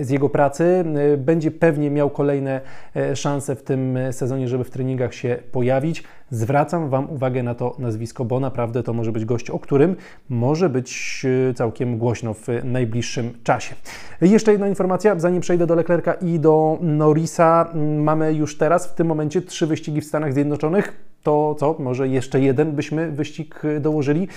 z 0.01 0.09
jego 0.09 0.29
pracy. 0.29 0.83
Będzie 1.17 1.51
pewnie 1.51 1.89
miał 1.89 2.09
kolejne 2.09 2.61
e, 2.95 3.15
szanse 3.15 3.55
w 3.55 3.63
tym 3.63 3.97
sezonie, 4.11 4.47
żeby 4.47 4.63
w 4.63 4.69
treningach 4.69 5.13
się 5.13 5.37
pojawić. 5.51 6.03
Zwracam 6.29 6.89
Wam 6.89 7.09
uwagę 7.09 7.43
na 7.43 7.55
to 7.55 7.75
nazwisko, 7.79 8.25
bo 8.25 8.39
naprawdę 8.39 8.83
to 8.83 8.93
może 8.93 9.11
być 9.11 9.25
gość, 9.25 9.49
o 9.49 9.59
którym 9.59 9.95
może 10.29 10.69
być 10.69 11.21
e, 11.49 11.53
całkiem 11.53 11.97
głośno 11.97 12.33
w 12.33 12.47
najbliższym 12.63 13.33
czasie. 13.43 13.75
Jeszcze 14.21 14.51
jedna 14.51 14.67
informacja, 14.67 15.19
zanim 15.19 15.41
przejdę 15.41 15.67
do 15.67 15.75
Leclerca 15.75 16.13
i 16.13 16.39
do 16.39 16.77
Norrisa. 16.81 17.71
Mamy 17.81 18.33
już 18.33 18.57
teraz, 18.57 18.87
w 18.87 18.93
tym 18.93 19.07
momencie, 19.07 19.41
trzy 19.41 19.67
wyścigi 19.67 20.01
w 20.01 20.05
Stanach 20.05 20.33
Zjednoczonych. 20.33 20.93
To 21.23 21.55
co? 21.59 21.75
Może 21.79 22.07
jeszcze 22.07 22.41
jeden 22.41 22.71
byśmy 22.71 23.11
wyścig 23.11 23.61
dołożyli? 23.79 24.27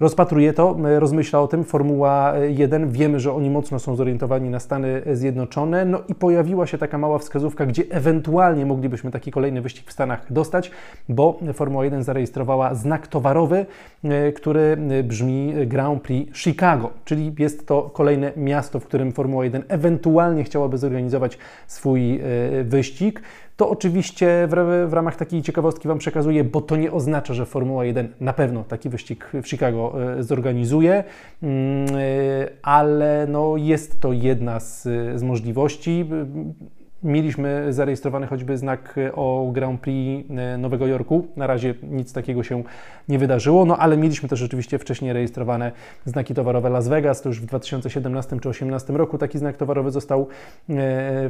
Rozpatruje 0.00 0.52
to, 0.52 0.76
rozmyśla 0.98 1.40
o 1.40 1.48
tym. 1.48 1.64
Formuła 1.64 2.32
1, 2.48 2.90
wiemy, 2.90 3.20
że 3.20 3.32
oni 3.32 3.50
mocno 3.50 3.78
są 3.78 3.96
zorientowani 3.96 4.50
na 4.50 4.60
Stany 4.60 5.02
Zjednoczone, 5.12 5.84
no 5.84 6.02
i 6.08 6.14
pojawiła 6.14 6.66
się 6.66 6.78
taka 6.78 6.98
mała 6.98 7.18
wskazówka, 7.18 7.66
gdzie 7.66 7.82
ewentualnie 7.90 8.66
moglibyśmy 8.66 9.10
taki 9.10 9.30
kolejny 9.30 9.62
wyścig 9.62 9.88
w 9.88 9.92
Stanach 9.92 10.32
dostać, 10.32 10.70
bo 11.08 11.38
Formuła 11.54 11.84
1 11.84 12.02
zarejestrowała 12.02 12.74
znak 12.74 13.06
towarowy, 13.06 13.66
e, 14.04 14.32
który 14.32 14.76
brzmi 15.04 15.54
Grand 15.66 16.02
Prix 16.02 16.38
Chicago, 16.38 16.90
czyli 17.04 17.34
jest 17.38 17.66
to 17.66 17.82
kolejne 17.82 18.32
miasto, 18.36 18.80
w 18.80 18.84
którym 18.84 19.12
Formuła 19.12 19.44
1 19.44 19.62
ewentualnie 19.68 20.44
chciałaby 20.44 20.78
zorganizować 20.78 21.38
swój 21.66 22.20
e, 22.20 22.20
wyścig. 22.64 23.22
To 23.60 23.70
oczywiście 23.70 24.48
w, 24.50 24.86
w, 24.90 24.92
ramach 24.92 25.16
takiej 25.16 25.42
ciekawostki 25.42 25.88
Wam 25.88 25.98
przekazuję, 25.98 26.44
bo 26.44 26.60
to 26.60 26.76
nie 26.76 26.92
oznacza, 26.92 27.34
że 27.34 27.46
Formuła 27.46 27.84
1 27.84 28.08
na 28.20 28.32
pewno 28.32 28.64
taki 28.64 28.88
wyścig 28.88 29.30
w 29.42 29.48
Chicago 29.48 29.94
e, 30.18 30.22
zorganizuje, 30.22 31.04
mm, 31.42 31.86
e, 31.88 31.98
ale 32.62 33.26
no 33.28 33.56
jest 33.56 34.00
to 34.00 34.12
jedna 34.12 34.60
z, 34.60 34.82
z 35.14 35.22
możliwości. 35.22 36.10
Mieliśmy 37.02 37.72
zarejestrowany 37.72 38.26
choćby 38.26 38.58
znak 38.58 38.96
o 39.14 39.50
Grand 39.52 39.80
Prix 39.80 40.30
e, 40.30 40.58
Nowego 40.58 40.86
Jorku. 40.86 41.26
Na 41.36 41.46
razie 41.46 41.74
nic 41.82 42.12
takiego 42.12 42.42
się 42.42 42.62
nie 43.08 43.18
wydarzyło, 43.18 43.64
no 43.64 43.78
ale 43.78 43.96
mieliśmy 43.96 44.28
też 44.28 44.38
rzeczywiście 44.38 44.78
wcześniej 44.78 45.12
rejestrowane 45.12 45.72
znaki 46.04 46.34
towarowe 46.34 46.70
Las 46.70 46.88
Vegas. 46.88 47.22
To 47.22 47.28
już 47.28 47.40
w 47.40 47.46
2017 47.46 48.30
czy 48.30 48.40
2018 48.40 48.92
roku 48.92 49.18
taki 49.18 49.38
znak 49.38 49.56
towarowy 49.56 49.90
został 49.90 50.28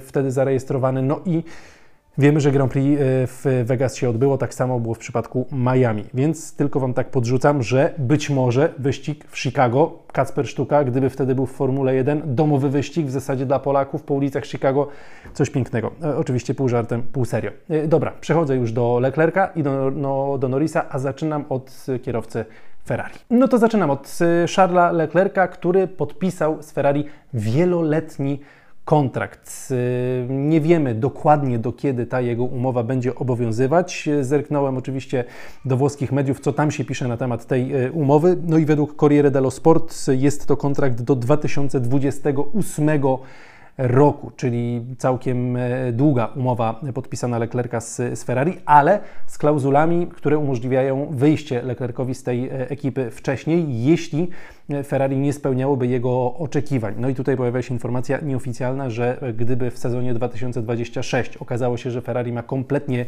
wtedy 0.00 0.30
zarejestrowany. 0.30 1.02
No 1.02 1.20
i 1.26 1.42
Wiemy, 2.18 2.40
że 2.40 2.52
Grand 2.52 2.72
Prix 2.72 3.00
e, 3.00 3.04
w 3.26 3.62
Vegas 3.64 3.96
się 3.96 4.10
odbyło, 4.10 4.38
tak 4.38 4.54
samo 4.54 4.80
było 4.80 4.94
w 4.94 4.98
przypadku 4.98 5.46
Miami, 5.52 6.04
więc 6.14 6.56
tylko 6.56 6.80
Wam 6.80 6.94
tak 6.94 7.10
podrzucam, 7.10 7.62
że 7.62 7.94
być 7.98 8.30
może 8.30 8.74
wyścig 8.78 9.24
w 9.28 9.38
Chicago, 9.38 9.98
Kacper 10.12 10.48
Sztuka, 10.48 10.84
gdyby 10.84 11.10
wtedy 11.10 11.34
był 11.34 11.46
w 11.46 11.52
Formule 11.52 11.94
1, 11.94 12.22
domowy 12.24 12.68
wyścig 12.68 13.06
w 13.06 13.10
zasadzie 13.10 13.46
dla 13.46 13.58
Polaków 13.58 14.02
po 14.02 14.14
ulicach 14.14 14.46
Chicago, 14.46 14.88
coś 15.34 15.50
pięknego. 15.50 15.90
E, 16.02 16.16
oczywiście 16.16 16.54
pół 16.54 16.68
żartem, 16.68 17.02
pół 17.02 17.24
serio. 17.24 17.50
E, 17.70 17.88
dobra, 17.88 18.12
przechodzę 18.20 18.56
już 18.56 18.72
do 18.72 18.98
Leclerca 18.98 19.46
i 19.46 19.62
do, 19.62 19.90
no, 19.90 20.38
do 20.38 20.48
Norrisa, 20.48 20.86
a 20.90 20.98
zaczynam 20.98 21.44
od 21.48 21.86
kierowcy 22.02 22.44
Ferrari. 22.86 23.14
No 23.30 23.48
to 23.48 23.58
zaczynam 23.58 23.90
od 23.90 24.18
Charlesa 24.56 24.92
Leclerca, 24.92 25.48
który 25.48 25.88
podpisał 25.88 26.62
z 26.62 26.72
Ferrari 26.72 27.04
wieloletni 27.34 28.38
kontrakt. 28.38 28.59
Nie 30.28 30.60
wiemy 30.60 30.94
dokładnie 30.94 31.58
do 31.58 31.72
kiedy 31.72 32.06
ta 32.06 32.20
jego 32.20 32.44
umowa 32.44 32.82
będzie 32.82 33.14
obowiązywać. 33.14 34.08
Zerknąłem 34.20 34.76
oczywiście 34.76 35.24
do 35.64 35.76
włoskich 35.76 36.12
mediów, 36.12 36.40
co 36.40 36.52
tam 36.52 36.70
się 36.70 36.84
pisze 36.84 37.08
na 37.08 37.16
temat 37.16 37.46
tej 37.46 37.74
e, 37.74 37.92
umowy. 37.92 38.36
No 38.46 38.58
i 38.58 38.64
według 38.64 38.96
Corriere 38.96 39.30
dello 39.30 39.50
Sport 39.50 39.94
jest 40.08 40.46
to 40.46 40.56
kontrakt 40.56 41.02
do 41.02 41.16
2028 41.16 42.90
roku, 43.78 44.30
czyli 44.36 44.84
całkiem 44.98 45.58
długa 45.92 46.26
umowa 46.26 46.80
podpisana 46.94 47.38
Leclerca 47.38 47.80
z, 47.80 47.96
z 47.96 48.24
Ferrari, 48.24 48.56
ale 48.66 49.00
z 49.26 49.38
klauzulami, 49.38 50.06
które 50.06 50.38
umożliwiają 50.38 51.06
wyjście 51.10 51.62
Leclercowi 51.62 52.14
z 52.14 52.22
tej 52.22 52.48
e, 52.48 52.70
ekipy 52.70 53.10
wcześniej, 53.10 53.84
jeśli 53.84 54.28
Ferrari 54.84 55.16
nie 55.16 55.32
spełniałoby 55.32 55.86
jego 55.86 56.34
oczekiwań. 56.34 56.94
No 56.98 57.08
i 57.08 57.14
tutaj 57.14 57.36
pojawia 57.36 57.62
się 57.62 57.74
informacja 57.74 58.18
nieoficjalna, 58.20 58.90
że 58.90 59.20
gdyby 59.36 59.70
w 59.70 59.78
sezonie 59.78 60.14
2026 60.14 61.36
okazało 61.36 61.76
się, 61.76 61.90
że 61.90 62.02
Ferrari 62.02 62.32
ma 62.32 62.42
kompletnie 62.42 63.06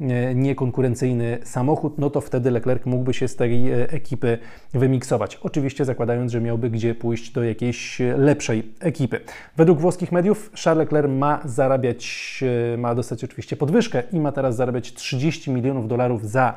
e, 0.00 0.34
niekonkurencyjny 0.34 1.38
samochód, 1.42 1.98
no 1.98 2.10
to 2.10 2.20
wtedy 2.20 2.50
Leclerc 2.50 2.86
mógłby 2.86 3.14
się 3.14 3.28
z 3.28 3.36
tej 3.36 3.72
e, 3.72 3.90
ekipy 3.90 4.38
wymiksować. 4.74 5.36
Oczywiście 5.42 5.84
zakładając, 5.84 6.32
że 6.32 6.40
miałby 6.40 6.70
gdzie 6.70 6.94
pójść 6.94 7.32
do 7.32 7.44
jakiejś 7.44 7.98
lepszej 8.16 8.72
ekipy. 8.80 9.20
Według 9.56 9.80
włoskich 9.80 10.12
mediów 10.12 10.50
Charles 10.64 10.84
Leclerc 10.84 11.08
ma 11.10 11.40
zarabiać, 11.44 12.44
e, 12.74 12.76
ma 12.76 12.94
dostać 12.94 13.24
oczywiście 13.24 13.56
podwyżkę 13.56 14.02
i 14.12 14.20
ma 14.20 14.32
teraz 14.32 14.56
zarabiać 14.56 14.92
30 14.92 15.50
milionów 15.50 15.88
dolarów 15.88 16.30
za 16.30 16.54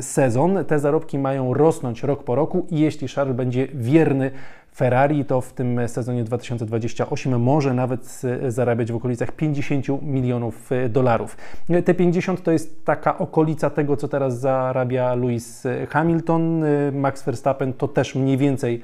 sezon. 0.00 0.64
Te 0.64 0.78
zarobki 0.78 1.18
mają 1.18 1.54
rosnąć 1.54 2.02
rok 2.02 2.24
po 2.24 2.34
roku 2.34 2.66
i 2.70 2.80
jeśli 2.80 3.08
Charles 3.08 3.36
będzie 3.36 3.68
wierny 3.74 4.30
Ferrari, 4.74 5.24
to 5.24 5.40
w 5.40 5.52
tym 5.52 5.88
sezonie 5.88 6.24
2028 6.24 7.40
może 7.40 7.74
nawet 7.74 8.22
zarabiać 8.48 8.92
w 8.92 8.96
okolicach 8.96 9.32
50 9.32 10.02
milionów 10.02 10.72
e, 10.72 10.88
dolarów. 10.88 11.36
Te 11.84 11.94
50 11.94 12.42
to 12.42 12.52
jest 12.52 12.84
taka 12.84 13.18
okolica 13.18 13.70
tego, 13.70 13.96
co 13.96 14.08
teraz 14.08 14.40
zarabia 14.40 15.14
Lewis 15.14 15.66
Hamilton. 15.90 16.64
E, 16.64 16.92
Max 16.92 17.22
Verstappen 17.22 17.72
to 17.72 17.88
też 17.88 18.14
mniej 18.14 18.36
więcej 18.36 18.82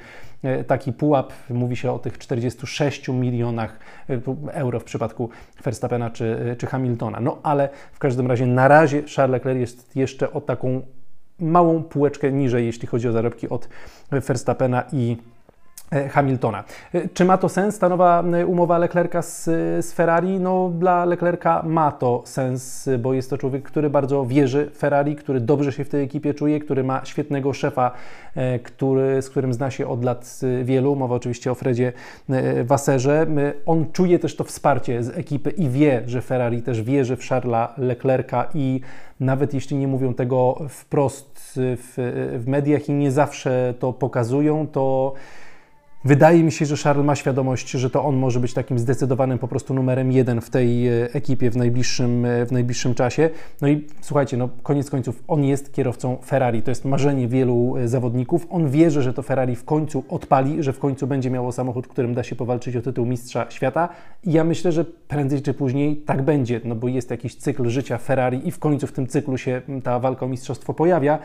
taki 0.66 0.92
pułap. 0.92 1.32
Mówi 1.50 1.76
się 1.76 1.92
o 1.92 1.98
tych 1.98 2.18
46 2.18 3.08
milionach 3.08 3.78
euro 4.52 4.80
w 4.80 4.84
przypadku 4.84 5.30
Verstappena 5.64 6.10
czy, 6.10 6.56
czy 6.58 6.66
Hamiltona. 6.66 7.20
No 7.20 7.38
ale 7.42 7.68
w 7.92 7.98
każdym 7.98 8.26
razie 8.26 8.46
na 8.46 8.68
razie 8.68 9.02
Charles 9.16 9.32
Leclerc 9.32 9.60
jest 9.60 9.96
jeszcze 9.96 10.32
o 10.32 10.40
taką 10.40 10.80
małą 11.38 11.82
półeczkę 11.82 12.32
niżej, 12.32 12.66
jeśli 12.66 12.88
chodzi 12.88 13.08
o 13.08 13.12
zarobki 13.12 13.48
od 13.48 13.68
Verstappena 14.10 14.84
i 14.92 15.16
E, 15.16 15.35
Hamiltona. 16.10 16.64
E, 16.94 17.08
czy 17.08 17.24
ma 17.24 17.38
to 17.38 17.48
sens, 17.48 17.78
ta 17.78 17.88
nowa 17.88 18.22
e, 18.22 18.46
umowa 18.46 18.78
Leclerca 18.78 19.22
z, 19.22 19.44
z, 19.84 19.92
Ferrari? 19.92 20.40
No, 20.40 20.70
dla 20.78 21.04
Leclerca 21.04 21.62
ma 21.62 21.92
to 21.92 22.22
sens, 22.24 22.88
bo 22.98 23.14
jest 23.14 23.30
to 23.30 23.38
człowiek, 23.38 23.62
który 23.62 23.90
bardzo 23.90 24.26
wierzy 24.26 24.70
w 24.74 24.78
Ferrari, 24.78 25.16
który 25.16 25.40
dobrze 25.40 25.72
się 25.72 25.84
w 25.84 25.88
tej 25.88 26.04
ekipie 26.04 26.34
czuje, 26.34 26.60
który 26.60 26.84
ma 26.84 27.04
świetnego 27.04 27.52
szefa, 27.52 27.90
który, 28.62 29.22
z 29.22 29.30
którym 29.30 29.52
zna 29.52 29.70
się 29.70 29.88
od 29.88 30.04
lat 30.04 30.40
wielu. 30.64 30.96
Mowa 30.96 31.14
oczywiście 31.14 31.50
o 31.50 31.54
Fredzie 31.54 31.92
Wasserze. 32.64 33.26
On 33.66 33.92
czuje 33.92 34.18
też 34.18 34.36
to 34.36 34.44
wsparcie 34.44 35.02
z 35.02 35.18
ekipy 35.18 35.50
i 35.50 35.68
wie, 35.68 36.02
że 36.06 36.22
Ferrari 36.22 36.62
też 36.62 36.82
wierzy 36.82 37.16
w 37.16 37.24
Charlesa 37.24 37.74
Leclerca 37.78 38.46
i 38.54 38.80
nawet 39.20 39.54
jeśli 39.54 39.76
nie 39.76 39.88
mówią 39.88 40.14
tego 40.14 40.58
wprost 40.68 41.40
w, 41.56 41.94
w 42.38 42.48
mediach 42.48 42.88
i 42.88 42.92
nie 42.92 43.10
zawsze 43.10 43.74
to 43.78 43.92
pokazują, 43.92 44.66
to 44.66 45.14
Wydaje 46.06 46.44
mi 46.44 46.52
się, 46.52 46.66
że 46.66 46.76
Charles 46.76 47.06
ma 47.06 47.14
świadomość, 47.14 47.70
że 47.70 47.90
to 47.90 48.04
on 48.04 48.16
może 48.16 48.40
być 48.40 48.54
takim 48.54 48.78
zdecydowanym 48.78 49.38
po 49.38 49.48
prostu 49.48 49.74
numerem 49.74 50.12
jeden 50.12 50.40
w 50.40 50.50
tej 50.50 50.88
e, 50.88 50.92
ekipie 51.12 51.50
w 51.50 51.56
najbliższym, 51.56 52.24
e, 52.24 52.46
w 52.46 52.52
najbliższym 52.52 52.94
czasie. 52.94 53.30
No 53.60 53.68
i 53.68 53.84
słuchajcie, 54.00 54.36
no 54.36 54.48
koniec 54.62 54.90
końców, 54.90 55.22
on 55.28 55.44
jest 55.44 55.72
kierowcą 55.72 56.16
Ferrari. 56.24 56.62
To 56.62 56.70
jest 56.70 56.84
marzenie 56.84 57.28
wielu 57.28 57.76
e, 57.76 57.88
zawodników. 57.88 58.46
On 58.50 58.70
wierzy, 58.70 59.02
że 59.02 59.14
to 59.14 59.22
Ferrari 59.22 59.56
w 59.56 59.64
końcu 59.64 60.04
odpali, 60.08 60.62
że 60.62 60.72
w 60.72 60.78
końcu 60.78 61.06
będzie 61.06 61.30
miało 61.30 61.52
samochód, 61.52 61.88
którym 61.88 62.14
da 62.14 62.22
się 62.22 62.36
powalczyć 62.36 62.76
o 62.76 62.82
tytuł 62.82 63.06
mistrza 63.06 63.46
świata. 63.50 63.88
I 64.24 64.32
ja 64.32 64.44
myślę, 64.44 64.72
że 64.72 64.84
prędzej 64.84 65.42
czy 65.42 65.54
później 65.54 65.96
tak 65.96 66.22
będzie, 66.22 66.60
no 66.64 66.74
bo 66.74 66.88
jest 66.88 67.10
jakiś 67.10 67.36
cykl 67.36 67.68
życia 67.68 67.98
Ferrari 67.98 68.48
i 68.48 68.50
w 68.50 68.58
końcu 68.58 68.86
w 68.86 68.92
tym 68.92 69.06
cyklu 69.06 69.38
się 69.38 69.62
ta 69.82 69.98
walka 69.98 70.26
o 70.26 70.28
mistrzostwo 70.28 70.74
pojawia. 70.74 71.18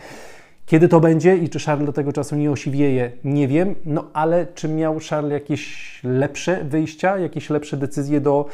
Kiedy 0.71 0.87
to 0.87 0.99
będzie 0.99 1.37
i 1.37 1.49
czy 1.49 1.59
Charles 1.59 1.85
do 1.85 1.93
tego 1.93 2.13
czasu 2.13 2.35
nie 2.35 2.51
osiwieje, 2.51 3.11
nie 3.23 3.47
wiem, 3.47 3.75
no 3.85 4.07
ale 4.13 4.47
czy 4.55 4.69
miał 4.69 4.99
Charles 5.09 5.31
jakieś 5.31 5.99
lepsze 6.03 6.63
wyjścia, 6.63 7.17
jakieś 7.17 7.49
lepsze 7.49 7.77
decyzje 7.77 8.21
do, 8.21 8.45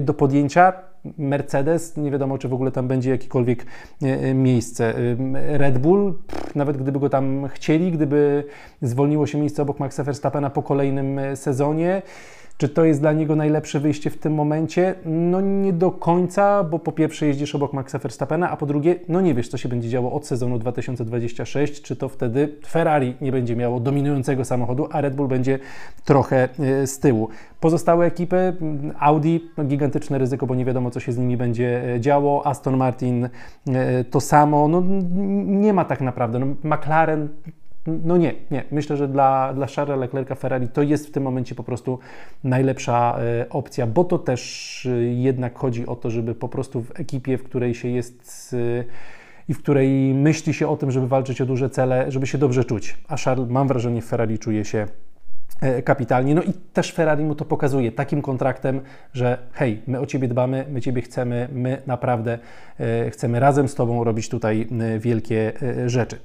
do 0.00 0.14
podjęcia? 0.14 0.72
Mercedes, 1.18 1.96
nie 1.96 2.10
wiadomo, 2.10 2.38
czy 2.38 2.48
w 2.48 2.54
ogóle 2.54 2.70
tam 2.70 2.88
będzie 2.88 3.10
jakiekolwiek 3.10 3.66
e, 4.02 4.06
e, 4.06 4.34
miejsce. 4.34 4.94
Red 5.34 5.78
Bull, 5.78 6.14
nawet 6.54 6.76
gdyby 6.76 7.00
go 7.00 7.08
tam 7.08 7.48
chcieli, 7.48 7.92
gdyby 7.92 8.44
zwolniło 8.82 9.26
się 9.26 9.38
miejsce 9.38 9.62
obok 9.62 9.80
Maxa 9.80 10.04
Verstappena 10.04 10.50
po 10.50 10.62
kolejnym 10.62 11.18
e, 11.18 11.36
sezonie, 11.36 12.02
czy 12.62 12.68
to 12.68 12.84
jest 12.84 13.00
dla 13.00 13.12
niego 13.12 13.36
najlepsze 13.36 13.80
wyjście 13.80 14.10
w 14.10 14.18
tym 14.18 14.34
momencie? 14.34 14.94
No 15.04 15.40
nie 15.40 15.72
do 15.72 15.90
końca, 15.90 16.64
bo 16.64 16.78
po 16.78 16.92
pierwsze 16.92 17.26
jeździsz 17.26 17.54
obok 17.54 17.72
Maxa 17.72 17.98
Verstappena, 17.98 18.50
a 18.50 18.56
po 18.56 18.66
drugie, 18.66 18.94
no 19.08 19.20
nie 19.20 19.34
wiesz, 19.34 19.48
co 19.48 19.56
się 19.56 19.68
będzie 19.68 19.88
działo 19.88 20.12
od 20.12 20.26
sezonu 20.26 20.58
2026, 20.58 21.82
czy 21.82 21.96
to 21.96 22.08
wtedy 22.08 22.48
Ferrari 22.66 23.14
nie 23.20 23.32
będzie 23.32 23.56
miało 23.56 23.80
dominującego 23.80 24.44
samochodu, 24.44 24.88
a 24.90 25.00
Red 25.00 25.14
Bull 25.14 25.28
będzie 25.28 25.58
trochę 26.04 26.48
e, 26.58 26.86
z 26.86 26.98
tyłu. 26.98 27.28
Pozostałe 27.60 28.06
ekipy, 28.06 28.36
mm, 28.36 28.92
Audi, 28.98 29.36
no 29.56 29.64
gigantyczne 29.64 30.18
ryzyko, 30.18 30.46
bo 30.46 30.54
nie 30.54 30.64
wiadomo, 30.64 30.90
co 30.90 31.00
się 31.00 31.12
z 31.12 31.18
nimi 31.18 31.36
będzie 31.36 31.94
e, 31.94 32.00
działo, 32.00 32.46
Aston 32.46 32.76
Martin 32.76 33.28
e, 33.68 34.04
to 34.04 34.20
samo, 34.20 34.68
no 34.68 34.82
nie 35.44 35.72
ma 35.72 35.84
tak 35.84 36.00
naprawdę, 36.00 36.38
no, 36.38 36.46
McLaren 36.76 37.28
no 37.86 38.16
nie, 38.16 38.34
nie. 38.50 38.64
Myślę, 38.70 38.96
że 38.96 39.08
dla, 39.08 39.54
dla 39.54 39.66
Charlesa 39.66 39.96
Leclerca 39.96 40.34
Ferrari 40.34 40.68
to 40.68 40.82
jest 40.82 41.06
w 41.06 41.10
tym 41.10 41.22
momencie 41.22 41.54
po 41.54 41.64
prostu 41.64 41.98
najlepsza 42.44 43.18
e, 43.18 43.46
opcja, 43.50 43.86
bo 43.86 44.04
to 44.04 44.18
też 44.18 44.86
e, 44.86 44.90
jednak 45.02 45.58
chodzi 45.58 45.86
o 45.86 45.96
to, 45.96 46.10
żeby 46.10 46.34
po 46.34 46.48
prostu 46.48 46.82
w 46.82 47.00
ekipie, 47.00 47.38
w 47.38 47.44
której 47.44 47.74
się 47.74 47.88
jest 47.88 48.54
e, 48.80 48.84
i 49.48 49.54
w 49.54 49.58
której 49.58 50.14
myśli 50.14 50.54
się 50.54 50.68
o 50.68 50.76
tym, 50.76 50.90
żeby 50.90 51.08
walczyć 51.08 51.40
o 51.40 51.46
duże 51.46 51.70
cele, 51.70 52.10
żeby 52.12 52.26
się 52.26 52.38
dobrze 52.38 52.64
czuć. 52.64 52.96
A 53.08 53.16
Charles, 53.16 53.48
mam 53.50 53.68
wrażenie, 53.68 54.02
w 54.02 54.04
Ferrari 54.04 54.38
czuje 54.38 54.64
się 54.64 54.86
kapitalnie. 55.84 56.34
No 56.34 56.42
i 56.42 56.52
też 56.52 56.92
Ferrari 56.92 57.24
mu 57.24 57.34
to 57.34 57.44
pokazuje 57.44 57.92
takim 57.92 58.22
kontraktem, 58.22 58.80
że 59.12 59.38
hej, 59.52 59.82
my 59.86 60.00
o 60.00 60.06
Ciebie 60.06 60.28
dbamy, 60.28 60.64
my 60.70 60.80
Ciebie 60.80 61.02
chcemy, 61.02 61.48
my 61.52 61.82
naprawdę 61.86 62.38
e, 62.80 63.10
chcemy 63.10 63.40
razem 63.40 63.68
z 63.68 63.74
Tobą 63.74 64.04
robić 64.04 64.28
tutaj 64.28 64.68
e, 64.80 64.98
wielkie 64.98 65.52
rzeczy. 65.86 66.18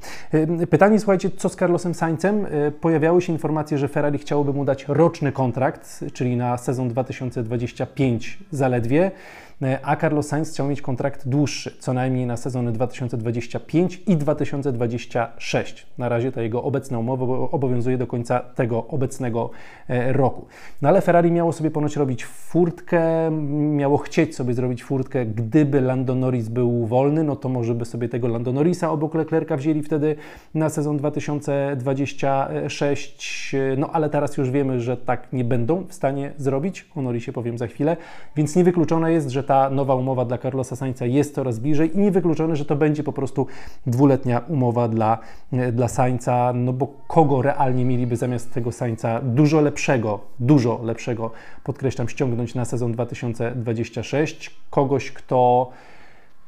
Pytanie, 0.70 1.00
słuchajcie, 1.00 1.30
co 1.38 1.50
z 1.50 1.56
Carlosem 1.56 1.94
Saincem? 1.94 2.46
Pojawiały 2.82 3.22
się 3.22 3.34
informacje, 3.34 3.78
że 3.78 3.88
Ferrari 3.88 4.18
chciałoby 4.18 4.54
mu 4.54 4.66
dać 4.66 4.86
roczny 4.88 5.32
kontrakt, 5.32 6.04
czyli 6.14 6.38
na 6.38 6.58
sezon 6.58 6.90
2025 6.90 8.40
zaledwie. 8.52 9.12
E, 9.62 9.80
a 9.84 9.96
Carlos 9.96 10.28
Sainz 10.28 10.52
chciał 10.52 10.68
mieć 10.68 10.82
kontrakt 10.82 11.28
dłuższy, 11.28 11.78
co 11.80 11.94
najmniej 11.94 12.26
na 12.26 12.38
sezony 12.38 12.72
2025 12.72 14.02
i 14.08 14.18
2026. 14.18 15.88
Na 15.98 16.10
razie 16.10 16.32
ta 16.32 16.42
jego 16.42 16.64
obecna 16.64 17.00
umowa 17.00 17.26
obowiązuje 17.52 17.98
do 17.98 18.08
końca 18.08 18.40
tego 18.40 18.88
obecnego 18.88 19.50
e, 19.88 20.14
roku. 20.14 20.46
No 20.82 20.90
ale 20.90 21.02
Ferrari 21.02 21.32
miało 21.32 21.54
sobie 21.54 21.72
ponoć 21.72 21.96
robić 21.96 22.26
furtkę, 22.26 23.32
miało 23.52 23.98
chcieć 23.98 24.36
sobie 24.36 24.54
zrobić 24.54 24.84
furtkę, 24.84 25.26
gdyby 25.26 25.82
Lando 25.82 26.16
Norris 26.16 26.50
był 26.50 26.86
wolny, 26.86 27.24
no 27.24 27.36
to 27.36 27.50
może 27.50 27.76
by 27.76 27.86
sobie 27.86 28.10
tego 28.10 28.28
Lando 28.28 28.54
Norrisa 28.54 28.92
obok 28.92 29.16
Leclerca 29.16 29.58
wzięli 29.58 29.84
wtedy 29.84 30.16
na 30.54 30.70
sezon 30.70 30.98
2026, 30.98 33.56
no 33.78 33.92
ale 33.92 34.10
teraz 34.10 34.38
już 34.38 34.52
wiemy, 34.52 34.82
że 34.82 34.98
tak 34.98 35.34
nie 35.34 35.44
będą 35.44 35.84
w 35.88 35.94
stanie 35.94 36.32
zrobić, 36.38 36.90
o 36.96 37.02
Norrisie 37.02 37.34
powiem 37.34 37.58
za 37.58 37.68
chwilę, 37.68 37.98
więc 38.36 38.56
niewykluczone 38.56 39.14
jest, 39.14 39.30
że 39.30 39.47
ta 39.48 39.70
nowa 39.70 39.96
umowa 39.96 40.26
dla 40.26 40.38
Carlosa 40.38 40.76
Sainza 40.76 41.06
jest 41.06 41.36
coraz 41.36 41.60
bliżej 41.60 41.96
i 41.96 42.00
niewykluczone, 42.00 42.56
że 42.56 42.66
to 42.66 42.76
będzie 42.76 43.04
po 43.04 43.14
prostu 43.14 43.48
dwuletnia 43.86 44.42
umowa 44.48 44.88
dla, 44.88 45.18
e, 45.54 45.72
dla 45.72 45.88
Sainza, 45.88 46.54
no 46.56 46.74
bo 46.74 46.88
kogo 47.08 47.42
realnie 47.42 47.86
mieliby 47.86 48.16
zamiast 48.16 48.54
tego 48.54 48.72
Sainza 48.72 49.22
dużo 49.24 49.62
lepszego, 49.62 50.20
dużo 50.40 50.80
lepszego, 50.84 51.32
podkreślam, 51.64 52.10
ściągnąć 52.10 52.56
na 52.56 52.66
sezon 52.66 52.92
2026? 52.92 54.52
Kogoś, 54.70 55.12
kto 55.12 55.70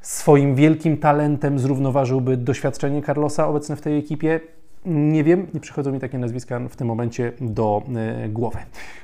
swoim 0.01 0.56
wielkim 0.56 0.98
talentem 0.98 1.60
zrównoważyłby 1.60 2.38
doświadczenie 2.38 3.03
Carlosa 3.03 3.48
obecne 3.48 3.75
w 3.75 3.82
tej 3.82 3.98
ekipie? 3.98 4.39
Nie 4.86 5.24
wiem, 5.24 5.48
nie 5.54 5.60
przychodzą 5.60 5.92
mi 5.92 6.00
takie 6.00 6.18
nazwiska 6.18 6.60
w 6.70 6.76
tym 6.76 6.88
momencie 6.88 7.32
do 7.42 7.84
e, 7.96 8.30
głowy. 8.30 8.58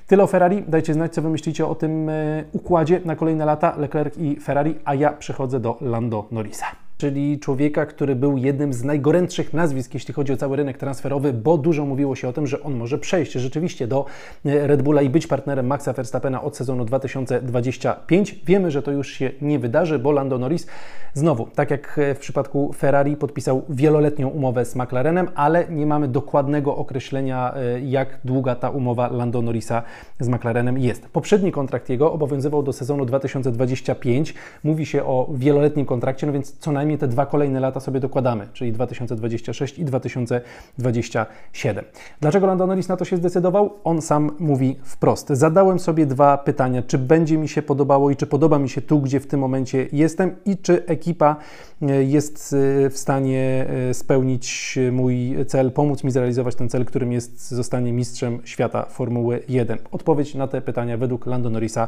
Tyle 0.08 0.24
o 0.24 0.28
Ferrari. 0.28 0.64
Dajcie 0.68 0.94
znać, 0.94 1.14
co 1.14 1.22
wy 1.22 1.30
myślicie 1.30 1.68
o 1.68 1.76
tym 1.76 2.10
e, 2.10 2.44
układzie 2.52 3.02
na 3.06 3.16
kolejne 3.16 3.46
lata 3.46 3.76
Leclerc 3.78 4.18
i 4.18 4.40
Ferrari, 4.40 4.76
a 4.86 4.96
ja 4.96 5.14
przechodzę 5.14 5.60
do 5.60 5.78
Lando 5.82 6.28
Norrisa. 6.32 6.85
Czyli 6.98 7.40
człowieka, 7.40 7.86
który 7.86 8.16
był 8.16 8.38
jednym 8.38 8.74
z 8.74 8.84
najgorętszych 8.84 9.54
nazwisk, 9.54 9.94
jeśli 9.94 10.14
chodzi 10.14 10.34
o 10.34 10.38
cały 10.38 10.58
rynek 10.58 10.78
transferowy, 10.78 11.34
bo 11.34 11.58
dużo 11.58 11.86
mówiło 11.86 12.16
się 12.16 12.28
o 12.28 12.34
tym, 12.34 12.48
że 12.48 12.64
on 12.64 12.76
może 12.76 12.98
przejść 12.98 13.32
rzeczywiście 13.32 13.88
do 13.88 14.06
e, 14.46 14.68
Red 14.68 14.82
Bulla 14.82 15.02
i 15.02 15.10
być 15.10 15.28
partnerem 15.28 15.68
Maxa 15.68 15.94
Verstappena 15.94 16.44
od 16.44 16.58
sezonu 16.58 16.86
2025. 16.86 18.36
Wiemy, 18.46 18.72
że 18.72 18.82
to 18.82 18.92
już 18.92 19.10
się 19.12 19.32
nie 19.42 19.60
wydarzy, 19.60 20.00
bo 20.00 20.12
Lando 20.12 20.38
Norris 20.38 20.68
znowu, 21.14 21.48
tak 21.56 21.72
jak 21.72 22.00
w 22.16 22.20
przypadku 22.20 22.74
Ferrari, 22.74 23.18
podpisał 23.18 23.62
wieloletnią 23.70 24.28
umowę 24.28 24.66
z 24.66 24.76
McLarenem, 24.76 25.28
ale 25.36 25.66
nie 25.70 25.86
mamy 25.86 26.08
dokładnego 26.08 26.76
określenia, 26.76 27.54
e, 27.56 27.82
jak 27.82 28.20
długa 28.26 28.56
ta 28.56 28.70
umowa 28.70 29.08
Lando 29.08 29.42
Norrisa 29.42 29.84
z 30.20 30.28
McLarenem 30.28 30.78
jest. 30.78 31.08
Poprzedni 31.08 31.52
kontrakt 31.52 31.90
jego 31.90 32.14
obowiązywał 32.14 32.64
do 32.64 32.74
sezonu 32.74 33.06
2025. 33.06 34.34
Mówi 34.64 34.86
się 34.86 35.04
o 35.04 35.28
wieloletnim 35.34 35.86
kontrakcie, 35.86 36.28
no 36.28 36.34
więc 36.34 36.58
co 36.58 36.72
najmniej 36.72 36.85
te 36.98 37.08
dwa 37.08 37.26
kolejne 37.26 37.60
lata 37.60 37.80
sobie 37.80 38.00
dokładamy, 38.00 38.48
czyli 38.54 38.72
2026 38.72 39.80
i 39.80 39.86
2027. 39.86 41.86
Dlaczego 42.22 42.48
Lando 42.48 42.68
Norris 42.68 42.88
na 42.88 42.98
to 42.98 43.06
się 43.06 43.18
zdecydował? 43.18 43.74
On 43.84 44.02
sam 44.02 44.32
mówi 44.40 44.80
wprost. 44.84 45.30
Zadałem 45.30 45.80
sobie 45.80 46.06
dwa 46.06 46.38
pytania, 46.38 46.82
czy 46.82 46.98
będzie 46.98 47.38
mi 47.38 47.50
się 47.50 47.62
podobało 47.62 48.12
i 48.12 48.16
czy 48.16 48.28
podoba 48.28 48.60
mi 48.60 48.70
się 48.70 48.82
tu, 48.82 49.02
gdzie 49.02 49.20
w 49.20 49.28
tym 49.28 49.40
momencie 49.40 49.88
jestem 49.92 50.36
i 50.46 50.58
czy 50.58 50.86
ekipa 50.86 51.36
e, 51.82 52.04
jest 52.04 52.56
e, 52.86 52.90
w 52.90 52.98
stanie 52.98 53.66
e, 53.90 53.94
spełnić 53.94 54.80
mój 54.92 55.36
cel, 55.48 55.72
pomóc 55.72 56.04
mi 56.04 56.12
zrealizować 56.12 56.56
ten 56.56 56.70
cel, 56.70 56.86
którym 56.86 57.12
jest 57.12 57.50
zostanie 57.50 57.94
mistrzem 57.94 58.40
świata 58.44 58.86
Formuły 58.90 59.44
1. 59.48 59.78
Odpowiedź 59.92 60.36
na 60.36 60.48
te 60.48 60.62
pytania 60.62 60.98
według 60.98 61.26
Lando 61.26 61.50
Norrisa 61.50 61.88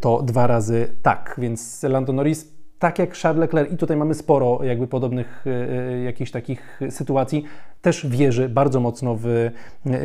to 0.00 0.22
dwa 0.22 0.46
razy 0.46 0.88
tak, 1.02 1.34
więc 1.38 1.82
Lando 1.82 2.12
Norris 2.12 2.54
tak 2.84 2.98
jak 2.98 3.14
Charles 3.14 3.40
Leclerc, 3.40 3.72
i 3.72 3.76
tutaj 3.76 3.96
mamy 3.96 4.14
sporo 4.14 4.64
jakby 4.64 4.86
podobnych 4.86 5.44
y, 5.46 6.02
jakichś 6.04 6.30
takich 6.30 6.80
sytuacji, 6.90 7.44
też 7.82 8.06
wierzy 8.06 8.48
bardzo 8.48 8.80
mocno 8.80 9.16
w 9.20 9.26
y, 9.26 9.50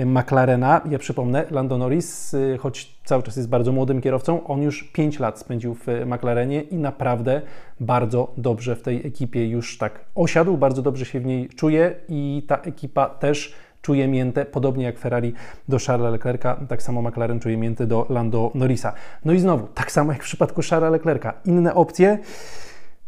McLarena. 0.06 0.82
Ja 0.90 1.00
przypomnę, 1.00 1.46
Lando 1.52 1.78
Norris, 1.78 2.36
choć 2.60 3.00
cały 3.06 3.24
czas 3.24 3.36
jest 3.36 3.50
bardzo 3.50 3.72
młodym 3.72 4.02
kierowcą, 4.02 4.48
on 4.48 4.62
już 4.62 4.84
5 4.84 5.20
lat 5.20 5.40
spędził 5.40 5.74
w 5.76 5.88
McLarenie 6.06 6.62
i 6.62 6.76
naprawdę 6.78 7.42
bardzo 7.80 8.34
dobrze 8.38 8.76
w 8.76 8.82
tej 8.82 9.08
ekipie 9.08 9.48
już 9.48 9.78
tak 9.78 10.06
osiadł, 10.16 10.58
bardzo 10.58 10.82
dobrze 10.82 11.06
się 11.06 11.20
w 11.20 11.26
niej 11.26 11.50
czuje 11.50 11.96
i 12.10 12.46
ta 12.48 12.56
ekipa 12.58 13.10
też 13.10 13.56
czuje 13.82 14.08
miętę, 14.08 14.46
podobnie 14.46 14.86
jak 14.86 15.00
Ferrari 15.00 15.34
do 15.68 15.78
Charlesa 15.88 16.12
Leclerca, 16.12 16.58
tak 16.70 16.84
samo 16.84 17.02
McLaren 17.02 17.40
czuje 17.40 17.58
miętę 17.58 17.88
do 17.88 18.06
Lando 18.10 18.52
Norrisa. 18.56 18.94
No 19.26 19.34
i 19.34 19.40
znowu, 19.40 19.68
tak 19.68 19.92
samo 19.92 20.12
jak 20.12 20.22
w 20.22 20.26
przypadku 20.26 20.62
Charlesa 20.70 20.92
Leclerca, 20.92 21.34
inne 21.46 21.76
opcje. 21.76 22.18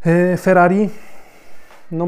E, 0.06 0.38
Ferrari? 0.38 0.90
No, 1.92 2.08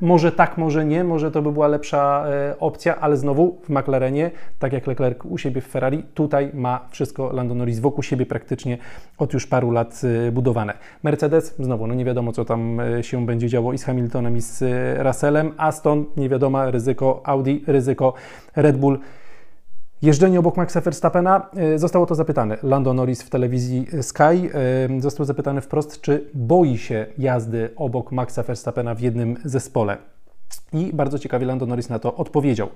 może 0.00 0.32
tak, 0.32 0.58
może 0.58 0.84
nie, 0.84 1.04
może 1.04 1.30
to 1.30 1.42
by 1.42 1.52
była 1.52 1.68
lepsza 1.68 2.24
e, 2.28 2.58
opcja, 2.58 2.96
ale 3.00 3.16
znowu 3.16 3.60
w 3.62 3.68
McLarenie, 3.68 4.30
tak 4.58 4.72
jak 4.72 4.86
Leclerc 4.86 5.18
u 5.24 5.38
siebie 5.38 5.60
w 5.60 5.66
Ferrari, 5.66 6.02
tutaj 6.14 6.50
ma 6.54 6.88
wszystko 6.90 7.32
Lando 7.32 7.54
Norris 7.54 7.78
wokół 7.78 8.02
siebie 8.02 8.26
praktycznie 8.26 8.78
od 9.18 9.32
już 9.32 9.46
paru 9.46 9.70
lat 9.70 10.00
e, 10.28 10.32
budowane. 10.32 10.74
Mercedes, 11.02 11.54
znowu, 11.58 11.86
no 11.86 11.94
nie 11.94 12.04
wiadomo, 12.04 12.32
co 12.32 12.44
tam 12.44 12.80
się 13.02 13.26
będzie 13.26 13.48
działo 13.48 13.72
i 13.72 13.78
z 13.78 13.84
Hamiltonem, 13.84 14.36
i 14.36 14.40
z 14.40 14.64
Russellem. 14.98 15.52
Aston, 15.56 16.04
nie 16.16 16.28
wiadomo, 16.28 16.70
ryzyko. 16.70 17.20
Audi, 17.24 17.64
ryzyko. 17.66 18.14
Red 18.56 18.76
Bull. 18.76 18.98
Jeżdżenie 20.02 20.38
obok 20.38 20.56
Maxa 20.56 20.80
Verstappena, 20.80 21.50
e, 21.56 21.78
zostało 21.78 22.06
to 22.06 22.14
zapytane. 22.14 22.58
Lando 22.62 22.94
Norris 22.94 23.22
w 23.22 23.30
telewizji 23.30 23.86
Sky 24.02 24.22
e, 24.22 25.00
został 25.00 25.26
zapytany 25.26 25.60
wprost, 25.60 26.00
czy 26.00 26.30
boi 26.34 26.78
się 26.78 27.06
jazdy 27.18 27.70
obok 27.76 28.12
Maxa 28.12 28.42
Verstappena 28.42 28.94
w 28.94 29.00
jednym 29.00 29.36
zespole. 29.44 29.96
I 30.72 30.90
bardzo 30.92 31.18
ciekawie 31.18 31.46
Lando 31.46 31.66
Norris 31.66 31.88
na 31.88 31.98
to 31.98 32.14
odpowiedział. 32.16 32.68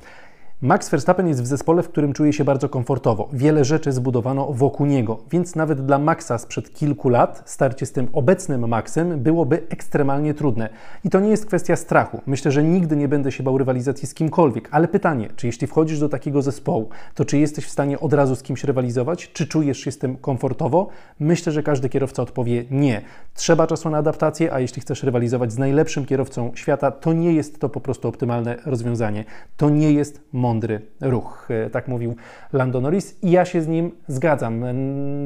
Max 0.62 0.88
Verstappen 0.90 1.28
jest 1.28 1.42
w 1.42 1.46
zespole, 1.46 1.82
w 1.82 1.88
którym 1.88 2.12
czuje 2.12 2.32
się 2.32 2.44
bardzo 2.44 2.68
komfortowo. 2.68 3.28
Wiele 3.32 3.64
rzeczy 3.64 3.92
zbudowano 3.92 4.52
wokół 4.52 4.86
niego, 4.86 5.18
więc 5.30 5.56
nawet 5.56 5.86
dla 5.86 5.98
Maxa 5.98 6.38
sprzed 6.38 6.74
kilku 6.74 7.08
lat 7.08 7.42
starcie 7.46 7.86
z 7.86 7.92
tym 7.92 8.08
obecnym 8.12 8.68
Maxem 8.68 9.20
byłoby 9.20 9.62
ekstremalnie 9.68 10.34
trudne. 10.34 10.68
I 11.04 11.10
to 11.10 11.20
nie 11.20 11.28
jest 11.30 11.46
kwestia 11.46 11.76
strachu. 11.76 12.20
Myślę, 12.26 12.52
że 12.52 12.64
nigdy 12.64 12.96
nie 12.96 13.08
będę 13.08 13.32
się 13.32 13.42
bał 13.42 13.58
rywalizacji 13.58 14.08
z 14.08 14.14
kimkolwiek, 14.14 14.68
ale 14.70 14.88
pytanie, 14.88 15.28
czy 15.36 15.46
jeśli 15.46 15.66
wchodzisz 15.66 16.00
do 16.00 16.08
takiego 16.08 16.42
zespołu, 16.42 16.88
to 17.14 17.24
czy 17.24 17.38
jesteś 17.38 17.64
w 17.64 17.70
stanie 17.70 18.00
od 18.00 18.12
razu 18.12 18.36
z 18.36 18.42
kimś 18.42 18.64
rywalizować? 18.64 19.32
Czy 19.32 19.46
czujesz 19.46 19.78
się 19.78 19.92
z 19.92 19.98
tym 19.98 20.16
komfortowo? 20.16 20.88
Myślę, 21.20 21.52
że 21.52 21.62
każdy 21.62 21.88
kierowca 21.88 22.22
odpowie 22.22 22.64
nie. 22.70 23.02
Trzeba 23.34 23.66
czasu 23.66 23.90
na 23.90 23.98
adaptację, 23.98 24.52
a 24.52 24.60
jeśli 24.60 24.82
chcesz 24.82 25.02
rywalizować 25.02 25.52
z 25.52 25.58
najlepszym 25.58 26.06
kierowcą 26.06 26.52
świata, 26.54 26.90
to 26.90 27.12
nie 27.12 27.32
jest 27.32 27.60
to 27.60 27.68
po 27.68 27.80
prostu 27.80 28.08
optymalne 28.08 28.56
rozwiązanie. 28.66 29.24
To 29.56 29.70
nie 29.70 29.92
jest 29.92 30.20
mądry 30.48 30.80
ruch. 31.00 31.48
E, 31.50 31.70
tak 31.70 31.88
mówił 31.88 32.16
Lando 32.52 32.80
Norris 32.80 33.18
i 33.22 33.30
ja 33.30 33.44
się 33.44 33.62
z 33.62 33.68
nim 33.68 33.90
zgadzam. 34.08 34.64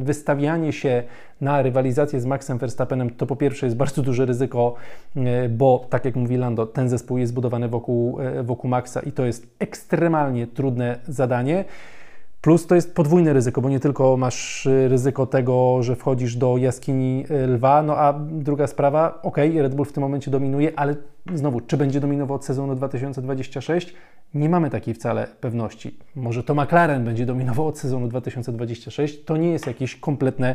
Wystawianie 0.01 0.73
się 0.73 1.03
na 1.41 1.63
rywalizację 1.63 2.21
z 2.21 2.27
Maxem 2.27 2.59
Verstappenem 2.59 3.11
to 3.11 3.27
po 3.27 3.37
pierwsze 3.37 3.67
jest 3.67 3.77
bardzo 3.77 4.03
duże 4.03 4.27
ryzyko, 4.27 4.75
e, 5.17 5.49
bo 5.49 5.87
tak 5.91 6.05
jak 6.05 6.17
mówi 6.17 6.37
Lando, 6.37 6.67
ten 6.67 6.89
zespół 6.89 7.19
jest 7.19 7.33
zbudowany 7.33 7.69
wokół, 7.69 8.21
e, 8.21 8.43
wokół 8.43 8.71
Maxa 8.71 9.01
i 9.01 9.13
to 9.13 9.25
jest 9.25 9.47
ekstremalnie 9.59 10.47
trudne 10.47 10.99
zadanie. 11.09 11.65
Plus 12.41 12.67
to 12.67 12.75
jest 12.75 12.95
podwójne 12.95 13.33
ryzyko, 13.33 13.61
bo 13.61 13.71
nie 13.71 13.81
tylko 13.81 14.17
masz 14.17 14.69
ryzyko 14.89 15.27
tego, 15.27 15.83
że 15.83 15.97
wchodzisz 15.97 16.37
do 16.37 16.57
jaskini 16.57 17.25
lwa, 17.47 17.83
no 17.83 17.97
a 17.97 18.13
druga 18.31 18.67
sprawa, 18.67 19.19
ok, 19.23 19.37
Red 19.37 19.75
Bull 19.75 19.87
w 19.87 19.93
tym 19.93 20.03
momencie 20.03 20.31
dominuje, 20.31 20.73
ale 20.77 20.97
znowu, 21.35 21.61
czy 21.61 21.77
będzie 21.77 22.01
dominował 22.01 22.37
od 22.37 22.45
sezonu 22.45 22.75
2026? 22.75 23.95
Nie 24.35 24.49
mamy 24.49 24.71
takiej 24.71 24.95
wcale 24.95 25.27
pewności. 25.41 25.97
Może 26.17 26.45
to 26.45 26.55
McLaren 26.55 27.05
będzie 27.05 27.27
dominował 27.27 27.67
od 27.67 27.79
sezonu 27.79 28.09
2026. 28.09 29.25
To 29.25 29.37
nie 29.37 29.51
jest 29.51 29.67
jakieś 29.67 29.97
kompletne 29.97 30.55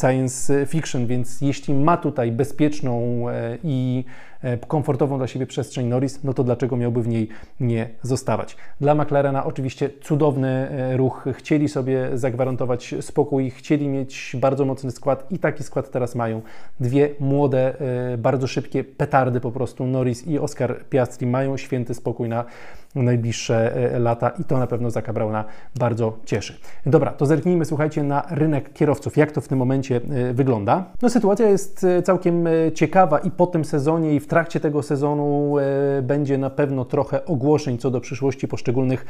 science 0.00 0.66
fiction, 0.66 1.06
więc 1.06 1.40
jeśli 1.40 1.74
ma 1.74 1.96
tutaj 1.96 2.32
bezpieczną 2.32 3.28
e, 3.28 3.58
i 3.64 4.04
komfortową 4.68 5.18
dla 5.18 5.26
siebie 5.26 5.46
przestrzeń 5.46 5.86
Norris, 5.86 6.24
no 6.24 6.34
to 6.34 6.44
dlaczego 6.44 6.76
miałby 6.76 7.02
w 7.02 7.08
niej 7.08 7.28
nie 7.60 7.88
zostawać? 8.02 8.56
Dla 8.80 8.94
McLarena 8.94 9.44
oczywiście 9.44 9.90
cudowny 10.02 10.68
ruch. 10.96 11.24
Chcieli 11.32 11.68
sobie 11.68 12.18
zagwarantować 12.18 12.94
spokój, 13.00 13.50
chcieli 13.50 13.88
mieć 13.88 14.36
bardzo 14.40 14.64
mocny 14.64 14.90
skład 14.90 15.32
i 15.32 15.38
taki 15.38 15.62
skład 15.62 15.90
teraz 15.90 16.14
mają. 16.14 16.42
Dwie 16.80 17.10
młode, 17.20 17.74
bardzo 18.18 18.46
szybkie 18.46 18.84
petardy 18.84 19.40
po 19.40 19.52
prostu. 19.52 19.86
Norris 19.86 20.26
i 20.26 20.38
Oscar 20.38 20.84
Piastri 20.90 21.26
mają 21.26 21.56
święty 21.56 21.94
spokój 21.94 22.28
na 22.28 22.44
najbliższe 22.94 23.76
e, 23.94 23.98
lata 23.98 24.28
i 24.28 24.44
to 24.44 24.58
na 24.58 24.66
pewno 24.66 24.90
Zaka 24.90 25.12
Brauna 25.12 25.44
bardzo 25.78 26.18
cieszy. 26.24 26.58
Dobra, 26.86 27.10
to 27.10 27.26
zerknijmy, 27.26 27.64
słuchajcie, 27.64 28.02
na 28.02 28.26
rynek 28.30 28.72
kierowców. 28.72 29.16
Jak 29.16 29.32
to 29.32 29.40
w 29.40 29.48
tym 29.48 29.58
momencie 29.58 29.96
e, 29.96 30.32
wygląda? 30.32 30.84
No 31.02 31.10
sytuacja 31.10 31.48
jest 31.48 31.84
e, 31.84 32.02
całkiem 32.02 32.48
ciekawa 32.74 33.18
i 33.18 33.30
po 33.30 33.46
tym 33.46 33.64
sezonie 33.64 34.14
i 34.14 34.20
w 34.20 34.26
trakcie 34.32 34.60
tego 34.60 34.82
sezonu 34.82 35.56
będzie 36.02 36.38
na 36.38 36.50
pewno 36.50 36.84
trochę 36.84 37.24
ogłoszeń 37.24 37.78
co 37.78 37.90
do 37.90 38.00
przyszłości 38.00 38.48
poszczególnych 38.48 39.06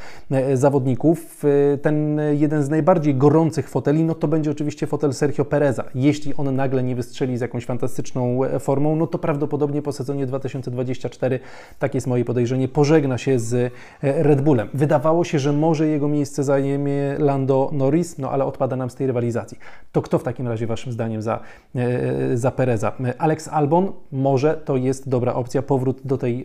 zawodników. 0.55 1.43
Ten 1.83 2.21
jeden 2.33 2.63
z 2.63 2.69
najbardziej 2.69 3.15
gorących 3.15 3.69
foteli, 3.69 4.05
no 4.05 4.15
to 4.15 4.29
będzie 4.29 4.51
oczywiście 4.51 4.87
fotel 4.87 5.13
Sergio 5.13 5.45
Pereza. 5.45 5.85
Jeśli 5.95 6.35
on 6.35 6.57
nagle 6.57 6.83
nie 6.83 6.97
wystrzeli 6.97 7.39
z 7.39 7.41
jakąś 7.41 7.65
fantastyczną 7.65 8.41
formą, 8.61 8.97
no 8.97 9.07
to 9.07 9.19
prawdopodobnie 9.19 9.83
po 9.83 9.93
sezonie 9.93 10.27
2024, 10.27 11.41
tak 11.79 11.95
jest 11.95 12.07
moje 12.07 12.25
podejrzenie, 12.25 12.69
pożegna 12.69 13.19
się 13.19 13.39
z 13.39 13.73
E, 14.03 14.23
Red 14.23 14.41
Bullem. 14.41 14.69
Wydawało 14.75 15.25
się, 15.25 15.39
że 15.39 15.53
może 15.53 15.87
jego 15.87 16.09
miejsce 16.09 16.45
zajmie 16.45 17.17
Lando 17.19 17.71
Norris, 17.73 18.19
no 18.19 18.31
ale 18.31 18.45
odpada 18.45 18.77
nam 18.77 18.91
z 18.91 18.95
tej 18.95 19.07
rywalizacji. 19.07 19.59
To 19.93 20.03
kto 20.03 20.19
w 20.19 20.23
takim 20.23 20.49
razie 20.49 20.67
Waszym 20.67 20.93
zdaniem 20.93 21.23
za, 21.23 21.41
e, 21.75 22.37
za 22.37 22.51
Pereza? 22.51 22.93
Alex 23.19 23.49
Albon 23.49 23.93
może 24.13 24.55
to 24.65 24.77
jest 24.77 25.09
dobra 25.13 25.35
opcja, 25.35 25.63
powrót 25.63 26.01
do 26.05 26.19
tej 26.19 26.45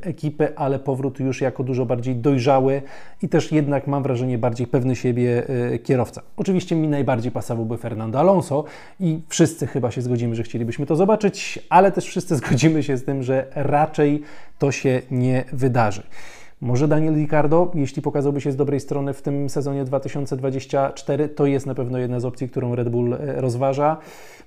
ekipy, 0.00 0.56
ale 0.56 0.78
powrót 0.78 1.20
już 1.20 1.40
jako 1.40 1.64
dużo 1.64 1.86
bardziej 1.86 2.16
dojrzały 2.16 2.82
i 3.22 3.28
też 3.28 3.52
jednak 3.52 3.86
mam 3.86 4.02
wrażenie 4.02 4.38
bardziej 4.38 4.66
pewny 4.66 4.96
siebie 4.96 5.42
kierowca. 5.84 6.22
Oczywiście 6.36 6.76
mi 6.76 6.88
najbardziej 6.88 7.32
pasowałby 7.32 7.76
Fernando 7.78 8.20
Alonso 8.20 8.64
i 9.00 9.20
wszyscy 9.28 9.66
chyba 9.66 9.90
się 9.90 10.02
zgodzimy, 10.02 10.34
że 10.34 10.42
chcielibyśmy 10.42 10.86
to 10.86 10.96
zobaczyć, 10.96 11.58
ale 11.68 11.92
też 11.92 12.04
wszyscy 12.06 12.36
zgodzimy 12.40 12.82
się 12.82 12.96
z 12.96 13.04
tym, 13.04 13.22
że 13.22 13.46
raczej 13.54 14.22
to 14.58 14.72
się 14.72 15.02
nie 15.10 15.44
wydarzy. 15.52 16.02
Może 16.60 16.88
Daniel 16.88 17.14
Ricardo, 17.14 17.70
jeśli 17.74 18.02
pokazałby 18.02 18.40
się 18.40 18.52
z 18.52 18.56
dobrej 18.56 18.80
strony 18.80 19.14
w 19.14 19.22
tym 19.22 19.48
sezonie 19.48 19.84
2024, 19.84 21.28
to 21.28 21.46
jest 21.46 21.66
na 21.66 21.74
pewno 21.74 21.98
jedna 21.98 22.20
z 22.20 22.24
opcji, 22.24 22.48
którą 22.48 22.74
Red 22.74 22.88
Bull 22.88 23.14
e, 23.14 23.40
rozważa. 23.40 23.96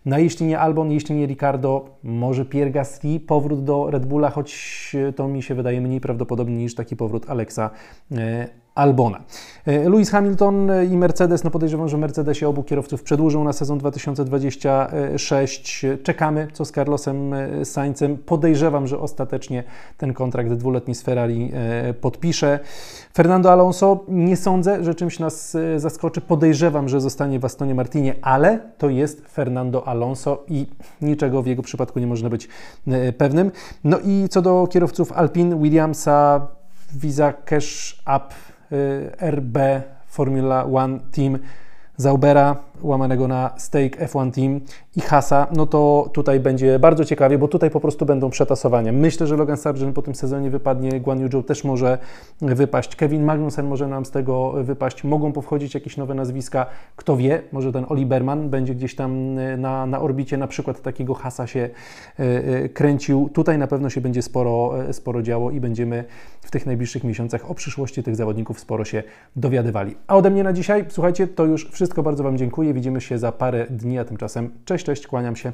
No 0.06 0.17
jeśli 0.17 0.45
nie 0.45 0.60
Albon, 0.60 0.91
jeśli 0.91 1.15
nie 1.15 1.26
Ricardo, 1.26 1.86
może 2.04 2.45
Pierre 2.45 2.71
Gasly, 2.71 3.19
powrót 3.19 3.63
do 3.63 3.91
Red 3.91 4.06
Bulla, 4.06 4.30
choć 4.30 4.91
e, 5.10 5.13
to 5.13 5.28
mi 5.28 5.43
się 5.43 5.56
wydaje 5.56 5.82
mniej 5.82 6.02
prawdopodobny 6.02 6.58
niż 6.58 6.76
taki 6.76 6.95
powrót 6.95 7.30
Alexa 7.30 7.69
e, 8.12 8.47
Albona. 8.75 9.21
E, 9.65 9.89
Lewis 9.89 10.10
Hamilton 10.10 10.71
i 10.91 10.97
Mercedes, 10.97 11.43
no 11.43 11.51
podejrzewam, 11.51 11.89
że 11.89 11.97
Mercedesie 11.97 12.47
obu 12.47 12.63
kierowców 12.63 13.03
przedłużą 13.03 13.43
na 13.43 13.53
sezon 13.53 13.77
2026. 13.77 15.86
Czekamy, 16.03 16.47
co 16.53 16.65
z 16.65 16.71
Carlosem 16.71 17.34
e, 17.34 17.65
Saincem. 17.65 18.17
Podejrzewam, 18.17 18.88
że 18.88 18.99
ostatecznie 18.99 19.63
ten 19.97 20.13
kontrakt 20.13 20.53
dwuletni 20.53 20.95
z 20.95 21.01
Ferrari 21.01 21.51
e, 21.53 21.93
podpisze. 21.93 22.60
Fernando 23.13 23.51
Alonso, 23.51 24.05
nie 24.07 24.38
sądzę, 24.38 24.84
że 24.84 24.95
czymś 24.95 25.19
nas 25.19 25.57
zaskoczy. 25.77 26.21
Podejrzewam, 26.21 26.89
że 26.89 27.01
zostanie 27.01 27.39
w 27.39 27.45
Astonie 27.45 27.75
Martinie, 27.75 28.15
ale 28.21 28.60
to 28.77 28.89
jest 28.89 29.27
Fernando 29.27 29.88
Alonso 29.88 30.43
i 30.47 30.65
niczego 31.01 31.41
w 31.41 31.47
jego 31.47 31.62
przypadku 31.62 31.99
nie 31.99 32.07
można 32.07 32.29
być 32.29 32.47
pewnym. 33.17 33.51
No 33.84 33.99
i 33.99 34.29
co 34.29 34.41
do 34.41 34.67
kierowców 34.67 35.12
Alpine, 35.12 35.60
Williamsa, 35.60 36.47
Visa 36.95 37.34
Cash 37.34 38.01
App 38.05 38.34
RB 39.31 39.57
Formula 40.07 40.65
One 40.65 40.99
Team 41.12 41.39
Zaubera, 41.97 42.55
łamanego 42.81 43.27
na 43.27 43.51
Stake 43.57 44.05
F1 44.05 44.31
Team 44.31 44.62
i 44.95 45.01
Hasa, 45.01 45.47
no 45.56 45.65
to 45.65 46.10
tutaj 46.13 46.39
będzie 46.39 46.80
bardzo 46.80 47.06
ciekawie, 47.06 47.38
bo 47.38 47.47
tutaj 47.47 47.69
po 47.69 47.80
prostu 47.80 48.06
będą 48.06 48.30
przetasowania. 48.30 48.91
Myślę, 48.91 49.27
że 49.27 49.38
Logan 49.38 49.58
Sargent 49.58 49.95
po 49.95 50.01
tym 50.01 50.15
sezonie 50.15 50.49
wypadnie, 50.49 50.99
Guan 50.99 51.19
Yu 51.19 51.43
też 51.43 51.63
może 51.63 51.97
wypaść, 52.41 52.95
Kevin 52.95 53.23
Magnussen 53.23 53.67
może 53.67 53.88
nam 53.88 54.06
z 54.06 54.12
tego 54.12 54.51
wypaść, 54.63 55.04
mogą 55.04 55.32
powchodzić 55.32 55.73
jakieś 55.73 55.97
nowe 55.97 56.13
nazwiska, 56.13 56.65
kto 56.95 57.17
wie, 57.17 57.41
może 57.51 57.71
ten 57.71 57.86
Oli 57.89 58.06
Berman 58.06 58.49
będzie 58.49 58.75
gdzieś 58.75 58.95
tam 58.95 59.39
y, 59.39 59.58
na, 59.58 59.86
na 59.86 60.01
orbicie 60.01 60.38
na 60.38 60.47
przykład 60.47 60.82
takiego 60.82 61.13
Hasa 61.13 61.47
się 61.47 61.69
y, 62.19 62.69
kręcił. 62.73 63.30
Tutaj 63.34 63.58
na 63.58 63.67
pewno 63.67 63.89
się 63.89 64.01
będzie 64.01 64.21
sporo, 64.21 64.73
sporo 64.91 65.21
działo 65.21 65.51
i 65.51 65.60
będziemy 65.60 66.04
w 66.41 66.51
tych 66.51 66.65
najbliższych 66.65 67.04
miesiącach 67.04 67.51
o 67.51 67.56
przyszłości 67.56 68.04
tych 68.04 68.15
zawodników 68.15 68.60
sporo 68.60 68.86
się 68.86 69.04
dowiadywali. 69.36 69.95
A 70.08 70.17
ode 70.17 70.30
mnie 70.30 70.43
na 70.43 70.54
dzisiaj, 70.54 70.86
słuchajcie, 70.89 71.27
to 71.27 71.45
już 71.45 71.69
wszystko 71.69 72.04
bardzo 72.04 72.23
Wam 72.23 72.38
dziękuję. 72.38 72.73
Widzimy 72.73 73.01
się 73.01 73.17
za 73.17 73.32
parę 73.32 73.67
dni, 73.69 73.99
a 73.99 74.06
tymczasem 74.06 74.49
cześć, 74.84 75.08
kłaniam 75.08 75.36
się. 75.36 75.54